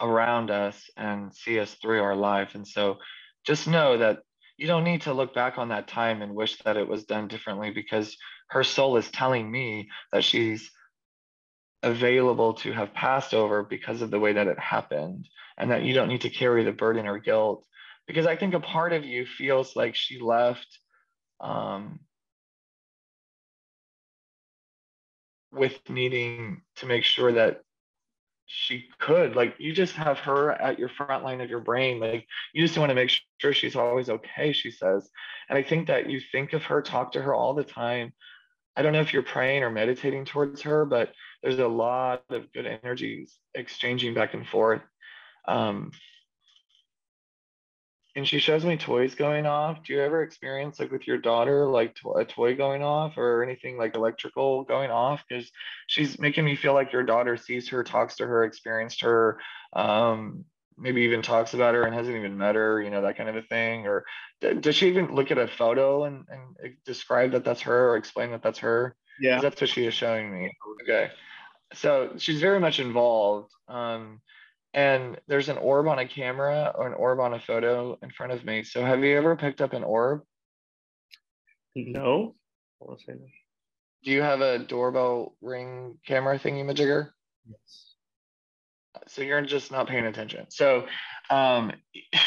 around 0.00 0.50
us 0.50 0.90
and 0.96 1.34
see 1.34 1.58
us 1.58 1.74
through 1.74 2.02
our 2.02 2.16
life. 2.16 2.54
And 2.54 2.66
so 2.66 2.98
just 3.44 3.68
know 3.68 3.98
that 3.98 4.18
you 4.56 4.66
don't 4.66 4.84
need 4.84 5.02
to 5.02 5.12
look 5.12 5.34
back 5.34 5.58
on 5.58 5.68
that 5.68 5.88
time 5.88 6.22
and 6.22 6.34
wish 6.34 6.58
that 6.62 6.76
it 6.76 6.88
was 6.88 7.04
done 7.04 7.28
differently 7.28 7.70
because 7.70 8.16
her 8.48 8.64
soul 8.64 8.96
is 8.96 9.10
telling 9.10 9.50
me 9.50 9.88
that 10.12 10.24
she's 10.24 10.70
available 11.82 12.54
to 12.54 12.72
have 12.72 12.94
passed 12.94 13.34
over 13.34 13.62
because 13.62 14.02
of 14.02 14.10
the 14.10 14.18
way 14.18 14.32
that 14.32 14.46
it 14.46 14.58
happened 14.58 15.28
and 15.58 15.70
that 15.70 15.82
you 15.82 15.94
don't 15.94 16.08
need 16.08 16.22
to 16.22 16.30
carry 16.30 16.64
the 16.64 16.72
burden 16.72 17.06
or 17.06 17.18
guilt. 17.18 17.66
Because 18.06 18.26
i 18.26 18.36
think 18.36 18.54
a 18.54 18.60
part 18.60 18.92
of 18.92 19.04
you 19.04 19.26
feels 19.26 19.74
like 19.76 19.94
she 19.94 20.20
left 20.20 20.78
um, 21.40 22.00
with 25.52 25.78
needing 25.88 26.62
to 26.76 26.86
make 26.86 27.04
sure 27.04 27.32
that 27.32 27.62
she 28.46 28.84
could 29.00 29.34
like 29.34 29.54
you 29.58 29.72
just 29.72 29.94
have 29.94 30.18
her 30.18 30.52
at 30.52 30.78
your 30.78 30.88
front 30.88 31.24
line 31.24 31.40
of 31.40 31.50
your 31.50 31.60
brain 31.60 31.98
like 31.98 32.24
you 32.52 32.64
just 32.64 32.78
want 32.78 32.90
to 32.90 32.94
make 32.94 33.10
sure 33.38 33.52
she's 33.52 33.76
always 33.76 34.08
okay 34.08 34.52
she 34.52 34.70
says. 34.70 35.10
And 35.48 35.58
i 35.58 35.62
think 35.62 35.88
that 35.88 36.08
you 36.08 36.20
think 36.32 36.52
of 36.52 36.62
her 36.64 36.80
talk 36.80 37.12
to 37.12 37.22
her 37.22 37.34
all 37.34 37.54
the 37.54 37.64
time. 37.64 38.12
I 38.76 38.82
don't 38.82 38.92
know 38.92 39.00
if 39.00 39.12
you're 39.12 39.22
praying 39.22 39.62
or 39.62 39.70
meditating 39.70 40.24
towards 40.26 40.62
her 40.62 40.84
but 40.84 41.12
there's 41.42 41.58
a 41.58 41.68
lot 41.68 42.22
of 42.30 42.52
good 42.52 42.66
energies 42.66 43.36
exchanging 43.54 44.14
back 44.14 44.34
and 44.34 44.46
forth. 44.46 44.82
Um, 45.48 45.92
and 48.16 48.26
she 48.26 48.38
shows 48.38 48.64
me 48.64 48.78
toys 48.78 49.14
going 49.14 49.44
off. 49.44 49.84
Do 49.84 49.92
you 49.92 50.00
ever 50.00 50.22
experience 50.22 50.80
like 50.80 50.90
with 50.90 51.06
your 51.06 51.18
daughter 51.18 51.68
like 51.68 51.94
to- 51.96 52.12
a 52.12 52.24
toy 52.24 52.56
going 52.56 52.82
off 52.82 53.18
or 53.18 53.42
anything 53.44 53.76
like 53.76 53.94
electrical 53.94 54.64
going 54.64 54.90
off? 54.90 55.22
Because 55.28 55.52
she's 55.86 56.18
making 56.18 56.46
me 56.46 56.56
feel 56.56 56.72
like 56.72 56.92
your 56.92 57.02
daughter 57.02 57.36
sees 57.36 57.68
her, 57.68 57.84
talks 57.84 58.16
to 58.16 58.26
her, 58.26 58.44
experienced 58.44 59.02
her, 59.02 59.38
um, 59.74 60.46
maybe 60.78 61.02
even 61.02 61.20
talks 61.20 61.52
about 61.52 61.74
her 61.74 61.82
and 61.84 61.94
hasn't 61.94 62.16
even 62.16 62.38
met 62.38 62.54
her, 62.54 62.80
you 62.80 62.88
know, 62.88 63.02
that 63.02 63.18
kind 63.18 63.28
of 63.28 63.36
a 63.36 63.42
thing. 63.42 63.86
Or 63.86 64.06
d- 64.40 64.54
does 64.54 64.74
she 64.74 64.88
even 64.88 65.14
look 65.14 65.30
at 65.30 65.38
a 65.38 65.46
photo 65.46 66.04
and, 66.04 66.24
and 66.30 66.74
describe 66.86 67.32
that 67.32 67.44
that's 67.44 67.62
her 67.62 67.90
or 67.90 67.96
explain 67.98 68.30
that 68.30 68.42
that's 68.42 68.60
her? 68.60 68.96
Yeah, 69.20 69.40
that's 69.40 69.60
what 69.60 69.68
she 69.68 69.86
is 69.86 69.94
showing 69.94 70.32
me. 70.32 70.52
Okay, 70.82 71.10
so 71.74 72.14
she's 72.16 72.40
very 72.40 72.60
much 72.60 72.80
involved. 72.80 73.52
Um, 73.68 74.20
and 74.76 75.18
there's 75.26 75.48
an 75.48 75.56
orb 75.56 75.88
on 75.88 75.98
a 75.98 76.06
camera 76.06 76.70
or 76.74 76.86
an 76.86 76.92
orb 76.92 77.18
on 77.18 77.32
a 77.32 77.40
photo 77.40 77.98
in 78.02 78.10
front 78.10 78.32
of 78.32 78.44
me. 78.44 78.62
So 78.62 78.84
have 78.84 79.02
you 79.02 79.16
ever 79.16 79.34
picked 79.34 79.62
up 79.62 79.72
an 79.72 79.82
orb? 79.82 80.20
No. 81.74 82.34
I 82.80 82.84
won't 82.84 83.00
say 83.00 83.14
no. 83.14 83.26
Do 84.04 84.10
you 84.10 84.20
have 84.20 84.42
a 84.42 84.58
doorbell 84.58 85.34
ring 85.40 85.96
camera 86.06 86.38
thingy 86.38 86.62
majigger? 86.62 87.08
Yes. 87.48 87.94
So 89.08 89.22
you're 89.22 89.40
just 89.40 89.72
not 89.72 89.88
paying 89.88 90.04
attention. 90.04 90.44
So 90.50 90.84
um 91.30 91.72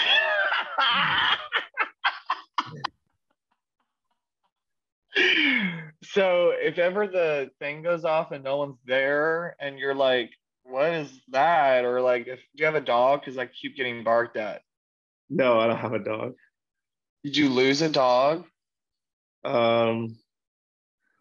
so 6.04 6.52
if 6.56 6.80
ever 6.80 7.08
the 7.08 7.52
thing 7.60 7.84
goes 7.84 8.06
off 8.06 8.32
and 8.32 8.44
no 8.44 8.58
one's 8.58 8.80
there 8.86 9.56
and 9.60 9.78
you're 9.78 9.94
like 9.94 10.32
what 10.70 10.94
is 10.94 11.12
that? 11.30 11.86
Or 11.86 12.02
like, 12.02 12.28
if 12.28 12.40
do 12.40 12.62
you 12.62 12.66
have 12.66 12.76
a 12.76 12.82
dog? 12.82 13.22
Because 13.22 13.38
I 13.38 13.48
keep 13.48 13.76
getting 13.76 14.04
barked 14.04 14.38
at. 14.38 14.62
No, 15.30 15.60
I 15.60 15.68
don't 15.68 15.78
have 15.78 15.94
a 15.94 16.04
dog. 16.04 16.34
Did 17.24 17.36
you 17.36 17.50
lose 17.50 17.82
a 17.82 17.90
dog? 17.90 18.46
Um, 19.44 20.18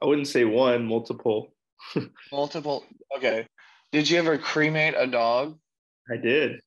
I 0.03 0.07
wouldn't 0.07 0.29
say 0.29 0.45
one, 0.45 0.87
multiple. 0.87 1.55
multiple. 2.33 2.85
Okay. 3.17 3.47
Did 3.93 4.09
you 4.09 4.19
ever 4.19 4.39
cremate 4.39 4.95
a 4.97 5.07
dog? 5.07 5.59
I 6.11 6.17
did. 6.17 6.61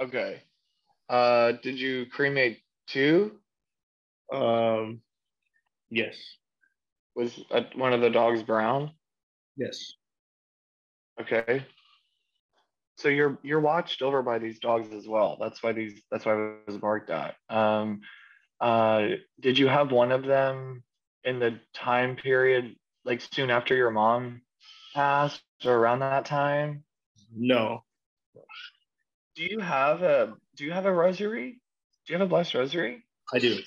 Okay. 0.00 0.42
Uh, 1.08 1.52
did 1.62 1.78
you 1.78 2.06
cremate 2.06 2.60
two? 2.86 3.38
Um, 4.32 5.00
yes. 5.90 6.16
Was 7.14 7.38
a, 7.50 7.64
one 7.74 7.92
of 7.92 8.00
the 8.00 8.10
dogs 8.10 8.42
brown? 8.42 8.92
Yes. 9.56 9.94
Okay. 11.20 11.64
So 12.96 13.08
you're 13.08 13.38
you're 13.42 13.60
watched 13.60 14.02
over 14.02 14.22
by 14.22 14.38
these 14.38 14.58
dogs 14.58 14.92
as 14.92 15.06
well. 15.08 15.36
That's 15.40 15.62
why 15.62 15.72
these 15.72 16.02
that's 16.10 16.24
why 16.24 16.34
I 16.34 16.54
was 16.66 16.78
barked 16.78 17.10
at. 17.10 17.36
Um, 17.48 18.02
uh, 18.60 19.08
did 19.40 19.58
you 19.58 19.66
have 19.66 19.90
one 19.90 20.12
of 20.12 20.24
them 20.24 20.84
in 21.24 21.38
the 21.38 21.58
time 21.74 22.16
period 22.16 22.76
like 23.04 23.20
soon 23.32 23.50
after 23.50 23.74
your 23.74 23.90
mom 23.90 24.42
passed 24.94 25.42
or 25.64 25.74
around 25.74 26.00
that 26.00 26.26
time? 26.26 26.84
No. 27.34 27.84
Do 29.34 29.44
you 29.44 29.58
have 29.60 30.02
a 30.02 30.34
do 30.56 30.64
you 30.64 30.72
have 30.72 30.86
a 30.86 30.92
rosary? 30.92 31.60
Do 32.06 32.12
you 32.12 32.18
have 32.18 32.26
a 32.26 32.28
blessed 32.28 32.54
rosary? 32.54 33.04
I 33.32 33.38
do. 33.38 33.58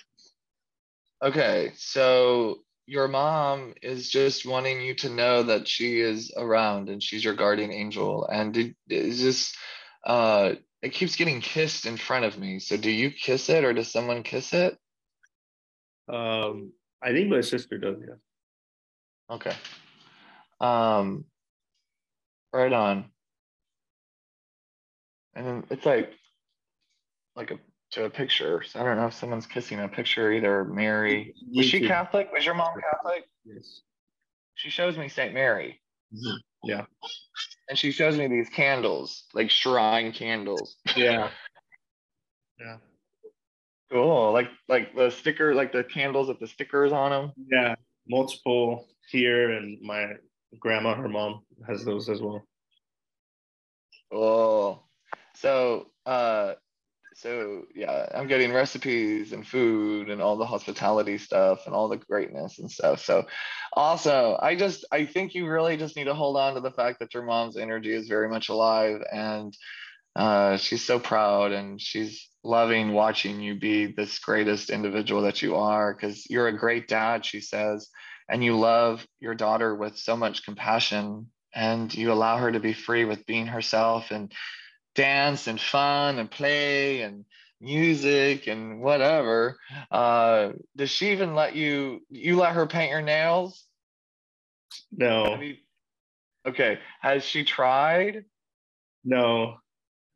Okay, 1.22 1.72
so 1.76 2.60
your 2.88 3.08
mom 3.08 3.74
is 3.82 4.10
just 4.10 4.46
wanting 4.46 4.82
you 4.82 4.94
to 4.96 5.10
know 5.10 5.44
that 5.44 5.68
she 5.68 6.00
is 6.00 6.32
around 6.38 6.90
and 6.90 7.02
she's 7.02 7.24
your 7.24 7.34
guardian 7.34 7.72
angel. 7.72 8.28
And 8.28 8.56
it, 8.56 8.76
it's 8.88 9.20
just 9.20 9.58
uh 10.06 10.54
it 10.82 10.90
keeps 10.90 11.16
getting 11.16 11.42
kissed 11.42 11.86
in 11.86 11.98
front 11.98 12.26
of 12.26 12.38
me. 12.38 12.60
So 12.60 12.78
do 12.78 12.92
you 12.92 13.10
kiss 13.12 13.50
it 13.50 13.64
or 13.64 13.74
does 13.74 13.92
someone 13.92 14.24
kiss 14.24 14.54
it? 14.54 14.78
Um 16.08 16.72
i 17.02 17.12
think 17.12 17.30
my 17.30 17.42
sister 17.42 17.78
does 17.78 17.98
yeah. 18.00 19.36
Okay. 19.36 19.56
Um 20.60 21.26
right 22.54 22.72
on. 22.72 23.06
And 25.34 25.46
then 25.46 25.64
it's 25.70 25.86
like 25.86 26.14
like 27.36 27.52
a 27.52 27.60
to 27.92 28.06
a 28.06 28.10
picture. 28.10 28.64
So 28.64 28.80
I 28.80 28.84
don't 28.84 28.98
know 28.98 29.08
if 29.08 29.14
someone's 29.14 29.46
kissing 29.46 29.80
a 29.80 29.88
picture, 29.88 30.32
either 30.32 30.66
Mary. 30.66 31.34
Was 31.54 31.66
she 31.66 31.88
Catholic? 31.88 32.30
Was 32.34 32.46
your 32.46 32.56
mom 32.56 32.74
Catholic? 32.92 33.26
Yes. 33.46 33.82
She 34.56 34.70
shows 34.70 34.98
me 34.98 35.10
St. 35.10 35.34
Mary. 35.34 35.80
Mm-hmm. 36.14 36.38
Yeah. 36.64 36.86
And 37.70 37.78
she 37.78 37.92
shows 37.92 38.18
me 38.18 38.28
these 38.28 38.50
candles, 38.50 39.26
like 39.34 39.50
shrine 39.50 40.12
candles. 40.12 40.78
Yeah. 40.96 41.30
yeah. 42.60 42.78
Cool. 43.92 44.32
Like 44.32 44.50
like 44.68 44.96
the 44.96 45.10
sticker, 45.10 45.54
like 45.54 45.72
the 45.72 45.84
candles 45.84 46.28
with 46.28 46.40
the 46.40 46.48
stickers 46.48 46.92
on 46.92 47.12
them. 47.12 47.32
Yeah. 47.52 47.76
Multiple 48.08 48.88
here, 49.10 49.52
and 49.52 49.82
my 49.82 50.14
grandma, 50.60 50.96
her 50.96 51.10
mom, 51.10 51.42
has 51.68 51.84
those 51.84 52.10
as 52.10 52.22
well. 52.22 52.46
Oh, 54.12 54.84
so 55.36 55.88
uh, 56.06 56.54
so 57.16 57.64
yeah, 57.74 58.08
I'm 58.14 58.28
getting 58.28 58.52
recipes 58.52 59.32
and 59.32 59.48
food 59.48 60.10
and 60.10 60.22
all 60.22 60.36
the 60.36 60.46
hospitality 60.46 61.18
stuff 61.18 61.66
and 61.66 61.74
all 61.74 61.88
the 61.88 61.96
greatness 61.96 62.60
and 62.60 62.70
stuff. 62.70 63.04
So 63.04 63.26
also, 63.72 64.38
I 64.42 64.56
just 64.56 64.84
I 64.92 65.06
think 65.06 65.34
you 65.34 65.48
really 65.48 65.78
just 65.78 65.96
need 65.96 66.06
to 66.06 66.14
hold 66.14 66.36
on 66.36 66.56
to 66.56 66.60
the 66.60 66.72
fact 66.72 67.00
that 67.00 67.14
your 67.14 67.24
mom's 67.24 67.56
energy 67.56 67.94
is 67.94 68.10
very 68.10 68.28
much 68.28 68.50
alive 68.50 69.02
and 69.12 69.56
uh, 70.16 70.58
she's 70.58 70.84
so 70.84 71.00
proud 71.00 71.54
and 71.54 71.80
she's 71.80 72.30
loving 72.44 72.92
watching 72.92 73.40
you 73.40 73.56
be 73.58 73.86
this 73.88 74.20
greatest 74.20 74.70
individual 74.70 75.22
that 75.22 75.42
you 75.42 75.56
are 75.56 75.94
because 75.94 76.30
you're 76.30 76.50
a 76.50 76.58
great 76.58 76.88
dad, 76.88 77.26
she 77.26 77.40
says, 77.40 77.90
and 78.30 78.44
you 78.44 78.58
love 78.58 79.06
your 79.22 79.36
daughter 79.36 79.74
with 79.74 79.98
so 79.98 80.18
much 80.18 80.44
compassion 80.44 81.28
and 81.54 81.94
you 81.94 82.12
allow 82.12 82.38
her 82.38 82.52
to 82.52 82.60
be 82.60 82.74
free 82.74 83.06
with 83.06 83.26
being 83.26 83.48
herself 83.48 84.12
and 84.12 84.34
dance 84.96 85.48
and 85.48 85.60
fun 85.60 86.18
and 86.18 86.32
play 86.32 87.02
and 87.02 87.26
music 87.62 88.48
and 88.48 88.82
whatever. 88.82 89.58
Uh, 89.92 90.52
does 90.76 90.90
she 90.90 91.12
even 91.12 91.36
let 91.36 91.56
you? 91.56 92.02
You 92.10 92.38
let 92.38 92.56
her 92.56 92.66
paint 92.66 92.92
your 92.92 93.02
nails? 93.02 93.66
No. 94.92 95.40
You, 95.40 95.56
okay. 96.48 96.80
Has 97.02 97.24
she 97.24 97.44
tried? 97.44 98.26
No. 99.04 99.58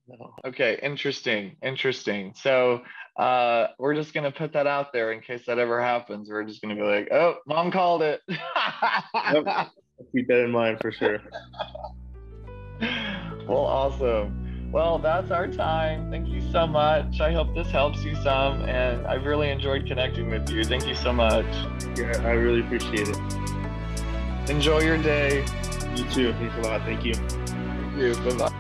No. 0.08 0.34
Okay. 0.46 0.80
Interesting. 0.82 1.58
Interesting. 1.62 2.34
So 2.36 2.82
uh, 3.18 3.68
we're 3.78 3.96
just 3.96 4.13
gonna 4.13 4.32
put 4.32 4.54
that 4.54 4.68
out 4.68 4.94
there 4.94 5.12
in 5.12 5.22
case 5.22 5.46
that 5.48 5.60
ever 5.60 5.82
happens. 5.82 6.30
We're 6.30 6.46
just 6.46 6.62
gonna 6.62 6.76
be 6.76 6.82
like, 6.82 7.10
oh, 7.12 7.36
mom 7.46 7.72
called 7.72 8.02
it. 8.02 8.22
yep. 8.30 9.70
Keep 10.15 10.28
that 10.30 10.46
in 10.46 10.52
mind 10.52 10.80
for 10.80 10.94
sure. 10.94 11.20
well, 13.46 13.65
awesome. 13.65 14.48
Well, 14.71 14.99
that's 14.99 15.32
our 15.32 15.47
time. 15.47 16.12
Thank 16.12 16.27
you 16.27 16.41
so 16.51 16.67
much. 16.67 17.19
I 17.19 17.32
hope 17.32 17.55
this 17.55 17.69
helps 17.71 18.03
you 18.03 18.15
some, 18.15 18.62
and 18.65 19.08
I've 19.08 19.25
really 19.25 19.49
enjoyed 19.49 19.88
connecting 19.88 20.29
with 20.29 20.49
you. 20.49 20.63
Thank 20.63 20.86
you 20.86 20.95
so 20.95 21.12
much. 21.12 21.45
Yeah, 21.97 22.12
I 22.23 22.32
really 22.32 22.62
appreciate 22.62 23.10
it. 23.10 23.17
Enjoy 24.49 24.79
your 24.82 24.97
day. 24.97 25.45
You 25.95 26.03
too. 26.10 26.34
Thanks 26.34 26.55
a 26.58 26.62
lot. 26.62 26.82
Thank 26.82 27.03
you. 27.03 27.15
Thank 27.15 27.97
you. 27.97 28.15
Bye 28.15 28.49
bye. 28.49 28.55